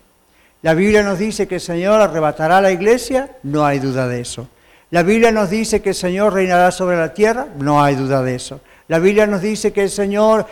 [0.62, 4.22] La Biblia nos dice que el Señor arrebatará a la iglesia, no hay duda de
[4.22, 4.48] eso.
[4.90, 8.34] La Biblia nos dice que el Señor reinará sobre la tierra, no hay duda de
[8.34, 8.60] eso.
[8.88, 10.46] La Biblia nos dice que el Señor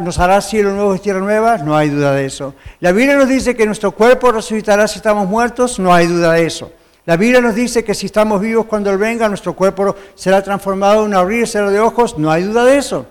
[0.00, 2.54] nos hará cielo nuevo y tierra nueva, no hay duda de eso.
[2.80, 6.44] La Biblia nos dice que nuestro cuerpo resucitará si estamos muertos, no hay duda de
[6.44, 6.70] eso.
[7.06, 11.00] La Biblia nos dice que si estamos vivos cuando Él venga, nuestro cuerpo será transformado
[11.00, 13.06] en un abrir y de ojos, no hay duda de eso.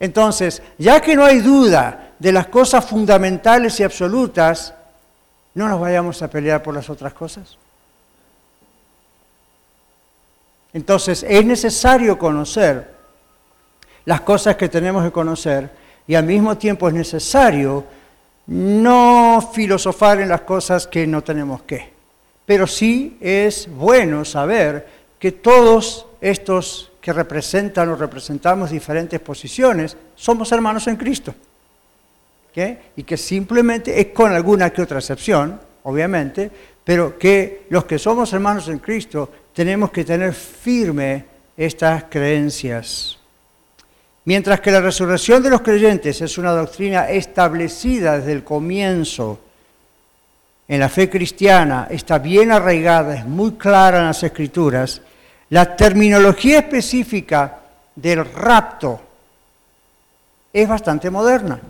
[0.00, 4.74] Entonces, ya que no hay duda de las cosas fundamentales y absolutas,
[5.54, 7.56] no nos vayamos a pelear por las otras cosas.
[10.72, 12.95] Entonces, es necesario conocer
[14.06, 15.68] las cosas que tenemos que conocer
[16.06, 17.84] y al mismo tiempo es necesario
[18.46, 21.90] no filosofar en las cosas que no tenemos que.
[22.46, 24.86] Pero sí es bueno saber
[25.18, 31.34] que todos estos que representan o representamos diferentes posiciones somos hermanos en Cristo.
[32.96, 36.50] Y que simplemente es con alguna que otra excepción, obviamente,
[36.82, 43.15] pero que los que somos hermanos en Cristo tenemos que tener firme estas creencias.
[44.26, 49.38] Mientras que la resurrección de los creyentes es una doctrina establecida desde el comienzo
[50.66, 55.00] en la fe cristiana, está bien arraigada, es muy clara en las escrituras,
[55.50, 57.60] la terminología específica
[57.94, 59.00] del rapto
[60.52, 61.60] es bastante moderna.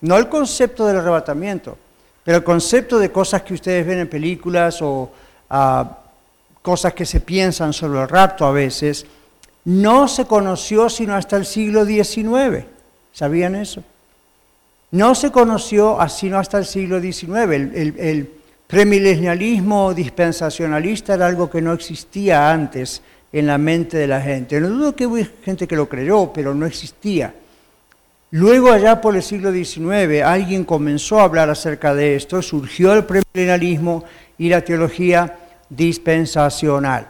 [0.00, 1.78] No el concepto del arrebatamiento,
[2.24, 5.12] pero el concepto de cosas que ustedes ven en películas o
[5.50, 5.98] ah,
[6.62, 9.06] cosas que se piensan sobre el rapto a veces,
[9.64, 12.64] no se conoció sino hasta el siglo XIX.
[13.12, 13.84] ¿Sabían eso?
[14.90, 17.28] No se conoció sino hasta el siglo XIX.
[17.74, 18.30] El,
[18.66, 24.58] premilenialismo dispensacionalista era algo que no existía antes en la mente de la gente.
[24.60, 27.34] No dudo que hubo gente que lo creyó, pero no existía.
[28.30, 33.04] Luego, allá por el siglo XIX, alguien comenzó a hablar acerca de esto, surgió el
[33.04, 34.04] premilenialismo
[34.38, 35.36] y la teología
[35.68, 37.08] dispensacional.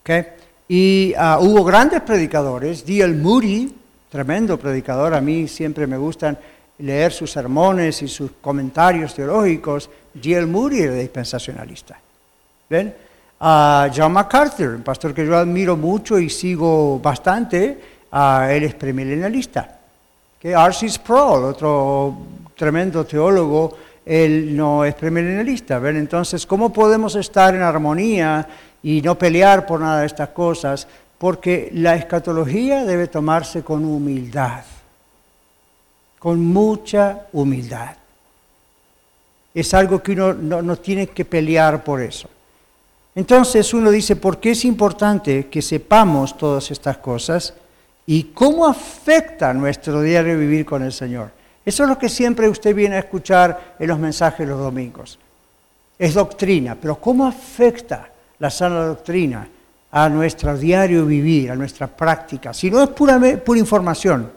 [0.00, 0.37] ¿Okay?
[0.68, 3.14] Y ah, hubo grandes predicadores, D.L.
[3.14, 3.74] Moody,
[4.10, 6.38] tremendo predicador, a mí siempre me gustan
[6.78, 9.88] leer sus sermones y sus comentarios teológicos.
[10.12, 10.46] D.L.
[10.46, 11.98] Moody era dispensacionalista.
[12.68, 12.94] ¿Ven?
[13.40, 17.80] Uh, John MacArthur, un pastor que yo admiro mucho y sigo bastante,
[18.12, 19.78] uh, él es premilenialista.
[20.38, 20.52] ¿Okay?
[20.52, 20.88] R.C.
[20.88, 22.18] Sproul, otro
[22.56, 25.76] tremendo teólogo, él no es premilenialista.
[25.88, 28.48] Entonces, ¿cómo podemos estar en armonía
[28.82, 30.86] y no pelear por nada de estas cosas,
[31.18, 34.62] porque la escatología debe tomarse con humildad,
[36.18, 37.96] con mucha humildad.
[39.54, 42.28] Es algo que uno no, tiene que pelear por eso.
[43.14, 47.54] Entonces uno dice, ¿por qué es importante que sepamos todas estas cosas
[48.06, 51.30] y cómo afecta nuestro diario vivir con el Señor?
[51.68, 55.18] Eso es lo que siempre usted viene a escuchar en los mensajes los domingos.
[55.98, 58.08] Es doctrina, pero ¿cómo afecta
[58.38, 59.46] la sana doctrina
[59.90, 64.32] a nuestro diario vivir, a nuestra práctica, si no es pura, pura información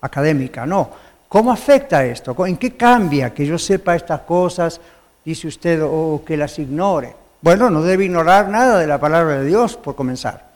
[0.00, 0.88] académica, no.
[1.26, 2.46] ¿Cómo afecta esto?
[2.46, 4.80] ¿En qué cambia que yo sepa estas cosas,
[5.24, 7.16] dice usted, o que las ignore?
[7.40, 10.50] Bueno, no debe ignorar nada de la palabra de Dios, por comenzar.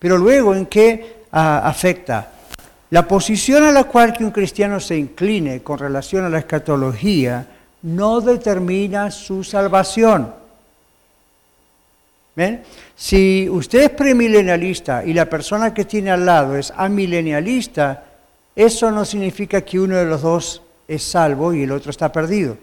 [0.00, 2.32] Pero luego, ¿en qué ah, afecta?
[2.90, 7.46] La posición a la cual que un cristiano se incline con relación a la escatología
[7.82, 10.32] no determina su salvación.
[12.96, 18.04] Si usted es premilenialista y la persona que tiene al lado es amilenialista,
[18.54, 22.56] eso no significa que uno de los dos es salvo y el otro está perdido.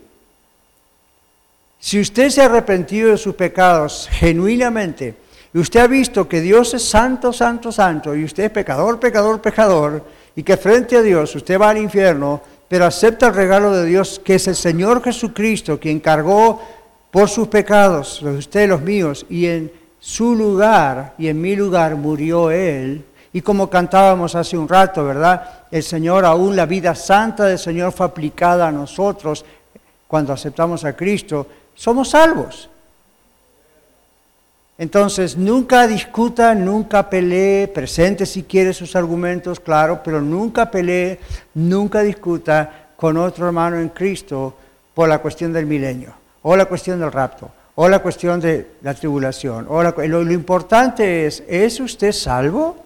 [1.80, 5.16] Si usted se ha arrepentido de sus pecados genuinamente
[5.54, 9.42] y usted ha visto que Dios es santo, santo, santo y usted es pecador, pecador,
[9.42, 10.04] pecador
[10.36, 14.20] y que frente a Dios usted va al infierno, pero acepta el regalo de Dios
[14.24, 16.62] que es el Señor Jesucristo quien cargó
[17.12, 21.56] por sus pecados, los de ustedes, los míos, y en su lugar y en mi
[21.56, 23.06] lugar murió Él.
[23.32, 25.66] Y como cantábamos hace un rato, ¿verdad?
[25.72, 29.46] El Señor, aún la vida santa del Señor fue aplicada a nosotros
[30.08, 32.70] cuando aceptamos a Cristo, somos salvos.
[34.78, 41.20] Entonces, nunca discuta, nunca pelee, presente si quiere sus argumentos, claro, pero nunca pelee,
[41.54, 44.54] nunca discuta con otro hermano en Cristo
[44.94, 46.14] por la cuestión del milenio
[46.48, 49.66] o la cuestión del rapto, o la cuestión de la tribulación.
[49.68, 52.78] O lo, lo importante es, ¿es usted salvo?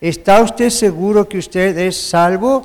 [0.00, 2.64] ¿Está usted seguro que usted es salvo?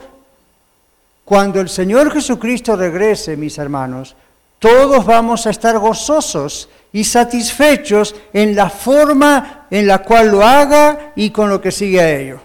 [1.25, 4.15] Cuando el Señor Jesucristo regrese, mis hermanos,
[4.59, 11.11] todos vamos a estar gozosos y satisfechos en la forma en la cual lo haga
[11.15, 12.39] y con lo que sigue a ello.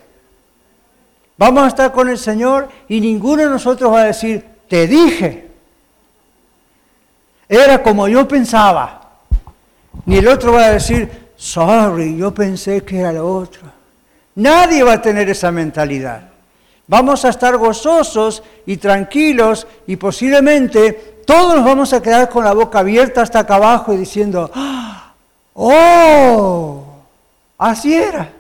[1.39, 5.49] Vamos a estar con el Señor y ninguno de nosotros va a decir, te dije,
[7.49, 9.13] era como yo pensaba.
[10.05, 13.63] Ni el otro va a decir, sorry, yo pensé que era lo otro.
[14.35, 16.29] Nadie va a tener esa mentalidad.
[16.89, 22.53] Vamos a estar gozosos y tranquilos y posiblemente todos nos vamos a quedar con la
[22.53, 25.13] boca abierta hasta acá abajo y diciendo, ¡Ah!
[25.55, 26.85] ¡oh!
[27.59, 28.31] Así era.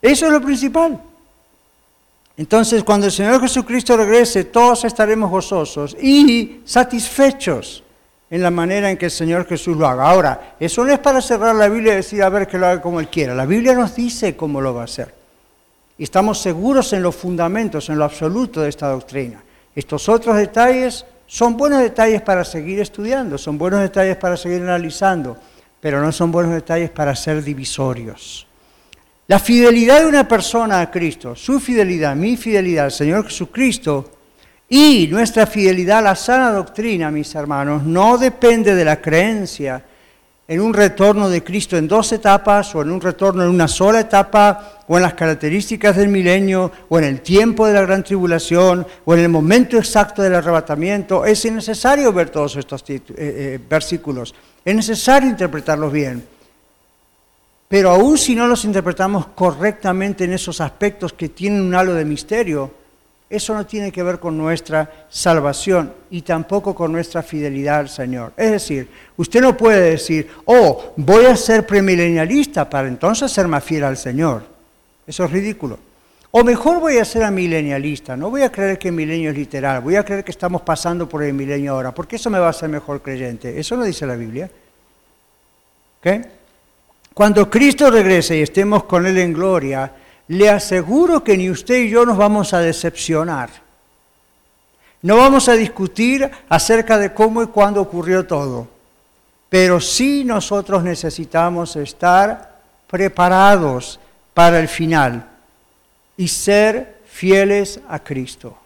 [0.00, 1.00] Eso es lo principal.
[2.36, 7.82] Entonces, cuando el Señor Jesucristo regrese, todos estaremos gozosos y satisfechos
[8.28, 10.08] en la manera en que el Señor Jesús lo haga.
[10.08, 12.82] Ahora, eso no es para cerrar la Biblia y decir, a ver, que lo haga
[12.82, 13.34] como Él quiera.
[13.34, 15.14] La Biblia nos dice cómo lo va a hacer.
[15.98, 19.42] Y estamos seguros en los fundamentos, en lo absoluto de esta doctrina.
[19.74, 25.36] Estos otros detalles son buenos detalles para seguir estudiando, son buenos detalles para seguir analizando,
[25.80, 28.46] pero no son buenos detalles para ser divisorios.
[29.28, 34.12] La fidelidad de una persona a Cristo, su fidelidad, mi fidelidad al Señor Jesucristo
[34.68, 39.84] y nuestra fidelidad a la sana doctrina, mis hermanos, no depende de la creencia
[40.48, 44.00] en un retorno de Cristo en dos etapas o en un retorno en una sola
[44.00, 48.86] etapa o en las características del milenio o en el tiempo de la gran tribulación
[49.04, 51.24] o en el momento exacto del arrebatamiento.
[51.24, 54.34] Es innecesario ver todos estos eh, eh, versículos,
[54.64, 56.24] es necesario interpretarlos bien.
[57.68, 62.04] Pero aún si no los interpretamos correctamente en esos aspectos que tienen un halo de
[62.04, 62.70] misterio,
[63.28, 68.32] eso no tiene que ver con nuestra salvación y tampoco con nuestra fidelidad al Señor.
[68.36, 73.64] Es decir, usted no puede decir, oh, voy a ser premilenialista para entonces ser más
[73.64, 74.44] fiel al Señor.
[75.06, 75.78] Eso es ridículo.
[76.30, 79.80] O mejor voy a ser amilenialista, no voy a creer que el milenio es literal,
[79.80, 82.50] voy a creer que estamos pasando por el milenio ahora, porque eso me va a
[82.50, 83.58] hacer mejor creyente.
[83.58, 84.50] Eso no dice la Biblia.
[87.14, 89.90] Cuando Cristo regrese y estemos con Él en gloria,
[90.28, 93.50] le aseguro que ni usted y yo nos vamos a decepcionar.
[95.02, 98.66] No vamos a discutir acerca de cómo y cuándo ocurrió todo,
[99.48, 102.56] pero sí nosotros necesitamos estar
[102.88, 104.00] preparados
[104.34, 105.28] para el final
[106.16, 108.56] y ser fieles a Cristo.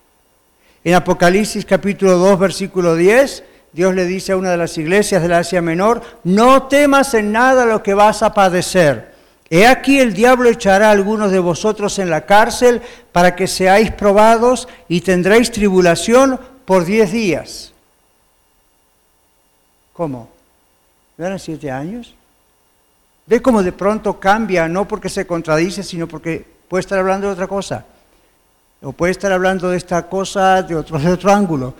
[0.82, 5.28] En Apocalipsis capítulo 2, versículo 10, Dios le dice a una de las iglesias de
[5.28, 9.09] la Asia Menor, no temas en nada lo que vas a padecer
[9.52, 12.80] He aquí el diablo echará a algunos de vosotros en la cárcel
[13.10, 17.72] para que seáis probados y tendréis tribulación por diez días.
[19.92, 20.30] ¿Cómo?
[21.18, 22.14] ¿No eran siete años?
[23.26, 27.32] Ve cómo de pronto cambia, no porque se contradice, sino porque puede estar hablando de
[27.32, 27.84] otra cosa.
[28.82, 31.74] O puede estar hablando de esta cosa de otro, ángulo.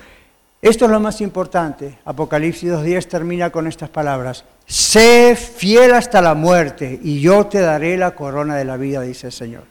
[0.60, 1.98] Esto es lo más importante.
[2.04, 4.44] Apocalipsis 2.10 termina con estas palabras.
[4.70, 9.26] Sé fiel hasta la muerte y yo te daré la corona de la vida, dice
[9.26, 9.64] el Señor.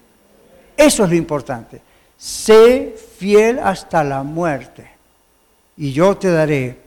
[0.76, 1.82] Eso es lo importante.
[2.18, 4.92] Sé fiel hasta la muerte
[5.78, 6.80] y yo te daré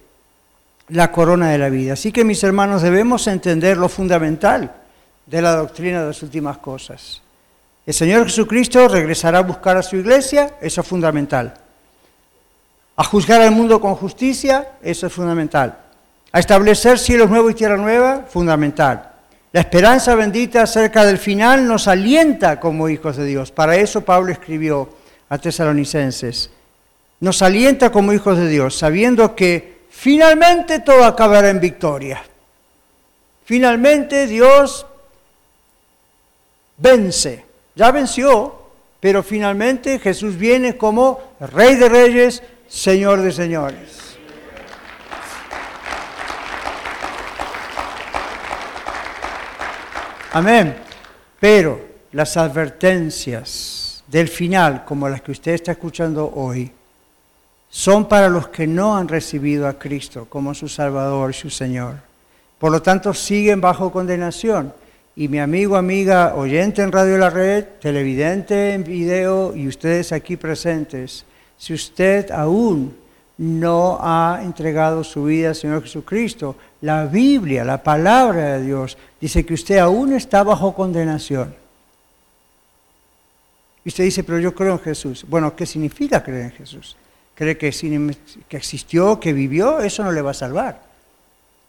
[0.89, 1.95] la corona de la vida.
[1.95, 4.75] Así que mis hermanos debemos entender lo fundamental
[5.25, 7.23] de la doctrina de las últimas cosas.
[7.87, 11.55] El Señor Jesucristo regresará a buscar a su iglesia, eso es fundamental.
[12.95, 15.82] A juzgar al mundo con justicia, eso es fundamental.
[16.33, 19.13] A establecer cielos nuevos y tierra nueva, fundamental.
[19.53, 23.53] La esperanza bendita acerca del final nos alienta como hijos de Dios.
[23.53, 24.89] Para eso Pablo escribió
[25.29, 26.49] a tesalonicenses.
[27.21, 32.23] Nos alienta como hijos de Dios, sabiendo que finalmente todo acabará en victoria.
[33.45, 34.87] Finalmente Dios
[36.79, 37.45] vence.
[37.75, 38.55] Ya venció,
[39.01, 44.12] pero finalmente Jesús viene como Rey de Reyes Señor de señores.
[50.33, 50.75] Amén.
[51.39, 51.79] Pero
[52.13, 56.71] las advertencias del final, como las que usted está escuchando hoy,
[57.69, 61.97] son para los que no han recibido a Cristo como su Salvador y su Señor.
[62.59, 64.73] Por lo tanto, siguen bajo condenación.
[65.17, 70.39] Y mi amigo, amiga, oyente en Radio La Red, televidente en video y ustedes aquí
[70.39, 71.27] presentes,
[71.59, 72.97] si usted aún
[73.39, 79.45] no ha entregado su vida al Señor Jesucristo, la Biblia, la palabra de Dios, dice
[79.47, 81.55] que usted aún está bajo condenación.
[83.85, 85.25] Y usted dice, pero yo creo en Jesús.
[85.29, 86.97] Bueno, ¿qué significa creer en Jesús?
[87.35, 87.71] ¿Cree que,
[88.49, 89.81] que existió, que vivió?
[89.81, 90.83] Eso no le va a salvar.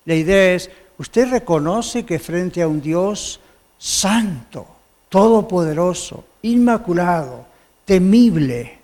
[0.05, 3.39] La idea es, usted reconoce que frente a un Dios
[3.77, 4.67] santo,
[5.09, 7.45] todopoderoso, inmaculado,
[7.85, 8.77] temible,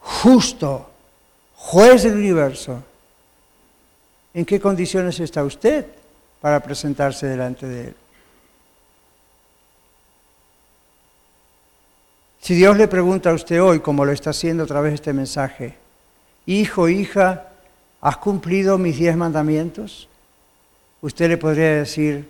[0.00, 0.90] justo,
[1.58, 2.82] juez del universo,
[4.32, 5.84] ¿en qué condiciones está usted
[6.40, 7.94] para presentarse delante de Él?
[12.40, 15.12] Si Dios le pregunta a usted hoy, como lo está haciendo a través de este
[15.12, 15.76] mensaje,
[16.46, 17.48] hijo, hija,
[18.00, 20.08] ¿has cumplido mis diez mandamientos?
[21.02, 22.28] Usted le podría decir,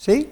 [0.00, 0.30] ¿Sí?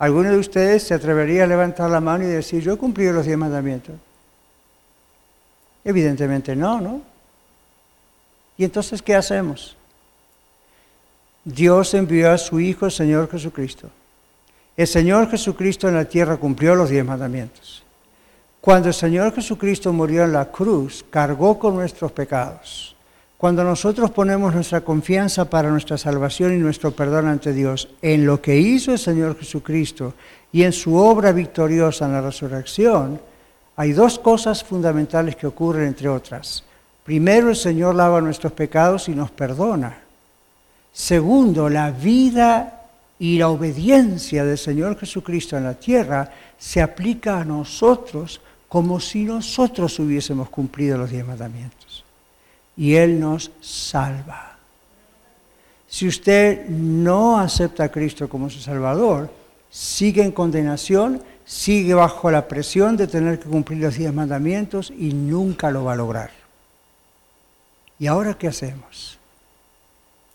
[0.00, 3.26] ¿Alguno de ustedes se atrevería a levantar la mano y decir, yo he cumplido los
[3.26, 3.94] diez mandamientos?
[5.84, 7.02] Evidentemente no, ¿no?
[8.56, 9.76] ¿Y entonces qué hacemos?
[11.44, 13.88] Dios envió a su Hijo, el Señor Jesucristo.
[14.76, 17.82] El Señor Jesucristo en la tierra cumplió los diez mandamientos.
[18.60, 22.94] Cuando el Señor Jesucristo murió en la cruz, cargó con nuestros pecados.
[23.38, 28.42] Cuando nosotros ponemos nuestra confianza para nuestra salvación y nuestro perdón ante Dios en lo
[28.42, 30.14] que hizo el Señor Jesucristo
[30.52, 33.20] y en su obra victoriosa en la resurrección,
[33.78, 36.64] hay dos cosas fundamentales que ocurren entre otras.
[37.04, 40.00] Primero, el Señor lava nuestros pecados y nos perdona.
[40.92, 42.88] Segundo, la vida
[43.20, 49.22] y la obediencia del Señor Jesucristo en la tierra se aplica a nosotros como si
[49.22, 52.04] nosotros hubiésemos cumplido los diez mandamientos
[52.76, 54.58] y Él nos salva.
[55.86, 59.30] Si usted no acepta a Cristo como su Salvador,
[59.70, 65.14] sigue en condenación, sigue bajo la presión de tener que cumplir los diez mandamientos y
[65.14, 66.30] nunca lo va a lograr.
[67.98, 69.18] ¿Y ahora qué hacemos?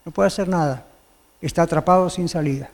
[0.03, 0.87] No puede hacer nada.
[1.39, 2.71] Está atrapado sin salida.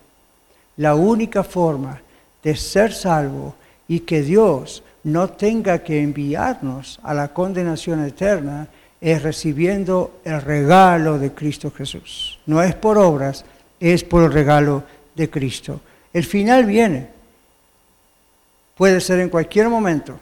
[0.78, 2.02] La única forma
[2.42, 3.56] de ser salvo
[3.90, 8.70] y que Dios no tenga que enviarnos a la condenación eterna
[9.02, 12.40] es recibiendo el regalo de Cristo Jesús.
[12.46, 13.44] No es por obras,
[13.82, 14.84] es por el regalo
[15.14, 15.82] de Cristo.
[16.14, 17.19] El final viene.
[18.80, 20.18] Puede ser en cualquier momento.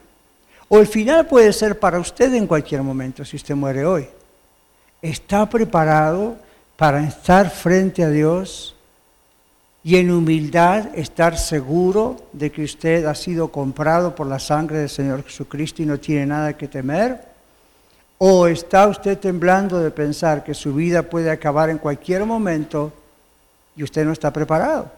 [0.67, 4.07] O el final puede ser para usted en cualquier momento, si usted muere hoy.
[4.99, 6.37] ¿Está preparado
[6.75, 8.75] para estar frente a Dios
[9.83, 14.89] y en humildad estar seguro de que usted ha sido comprado por la sangre del
[14.89, 17.21] Señor Jesucristo y no tiene nada que temer?
[18.17, 22.91] ¿O está usted temblando de pensar que su vida puede acabar en cualquier momento
[23.75, 24.97] y usted no está preparado?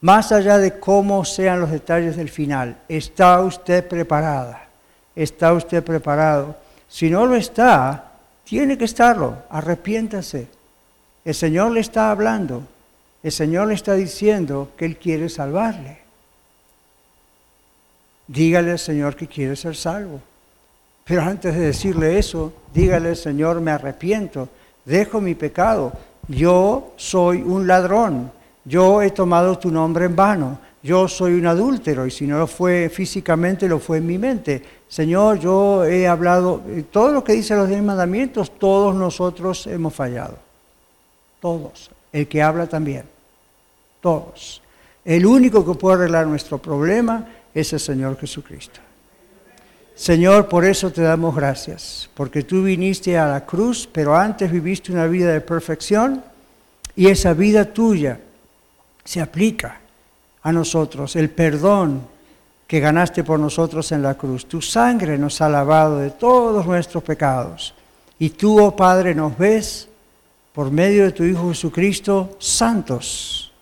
[0.00, 4.68] Más allá de cómo sean los detalles del final, ¿está usted preparada?
[5.14, 6.56] ¿Está usted preparado?
[6.88, 8.12] Si no lo está,
[8.44, 9.38] tiene que estarlo.
[9.50, 10.48] Arrepiéntase.
[11.24, 12.62] El Señor le está hablando.
[13.22, 15.98] El Señor le está diciendo que Él quiere salvarle.
[18.28, 20.20] Dígale al Señor que quiere ser salvo.
[21.04, 24.48] Pero antes de decirle eso, dígale, Señor, me arrepiento,
[24.84, 25.92] dejo mi pecado.
[26.28, 28.32] Yo soy un ladrón,
[28.66, 32.46] yo he tomado tu nombre en vano, yo soy un adúltero y si no lo
[32.48, 34.62] fue físicamente, lo fue en mi mente.
[34.88, 39.94] Señor, yo he hablado, eh, todo lo que dice los diez mandamientos, todos nosotros hemos
[39.94, 40.36] fallado.
[41.40, 41.90] Todos.
[42.12, 43.04] El que habla también.
[44.00, 44.62] Todos.
[45.04, 48.80] El único que puede arreglar nuestro problema es el Señor Jesucristo.
[49.94, 54.92] Señor, por eso te damos gracias, porque tú viniste a la cruz, pero antes viviste
[54.92, 56.22] una vida de perfección
[56.94, 58.20] y esa vida tuya
[59.06, 59.80] se aplica
[60.42, 62.02] a nosotros, el perdón
[62.66, 64.46] que ganaste por nosotros en la cruz.
[64.46, 67.74] Tu sangre nos ha lavado de todos nuestros pecados
[68.18, 69.88] y tú, oh Padre, nos ves
[70.52, 73.52] por medio de tu Hijo Jesucristo santos.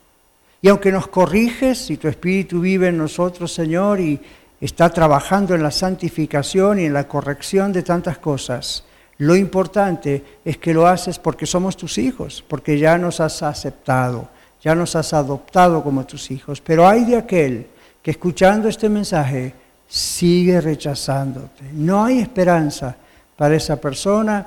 [0.63, 4.19] Y aunque nos corriges y tu Espíritu vive en nosotros, Señor, y
[4.61, 8.85] está trabajando en la santificación y en la corrección de tantas cosas.
[9.19, 14.29] Lo importante es que lo haces porque somos tus hijos, porque ya nos has aceptado,
[14.65, 16.61] ya nos has adoptado como tus hijos.
[16.61, 17.67] Pero hay de aquel
[18.03, 19.55] que escuchando este mensaje
[19.87, 21.65] sigue rechazándote.
[21.73, 22.97] No hay esperanza
[23.37, 24.47] para esa persona.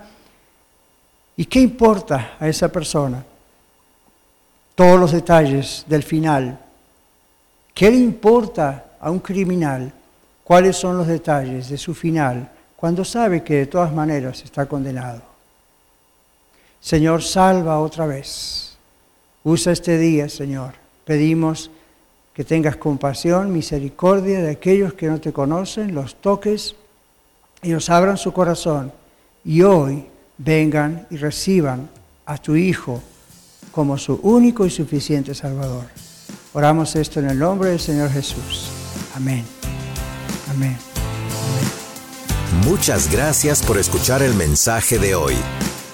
[1.35, 3.23] ¿Y qué importa a esa persona?
[4.73, 6.59] Todos los detalles del final.
[7.73, 9.93] ¿Qué le importa a un criminal
[10.43, 15.21] cuáles son los detalles de su final cuando sabe que de todas maneras está condenado.
[16.79, 18.66] Señor, salva otra vez.
[19.47, 20.73] Usa este día, Señor.
[21.05, 21.71] Pedimos
[22.33, 26.75] que tengas compasión, misericordia de aquellos que no te conocen, los toques
[27.63, 28.91] y nos abran su corazón
[29.45, 30.03] y hoy
[30.37, 31.89] vengan y reciban
[32.25, 33.01] a tu Hijo
[33.71, 35.85] como su único y suficiente Salvador.
[36.51, 38.69] Oramos esto en el nombre del Señor Jesús.
[39.15, 39.45] Amén.
[40.51, 40.75] Amén.
[42.65, 45.35] Muchas gracias por escuchar el mensaje de hoy.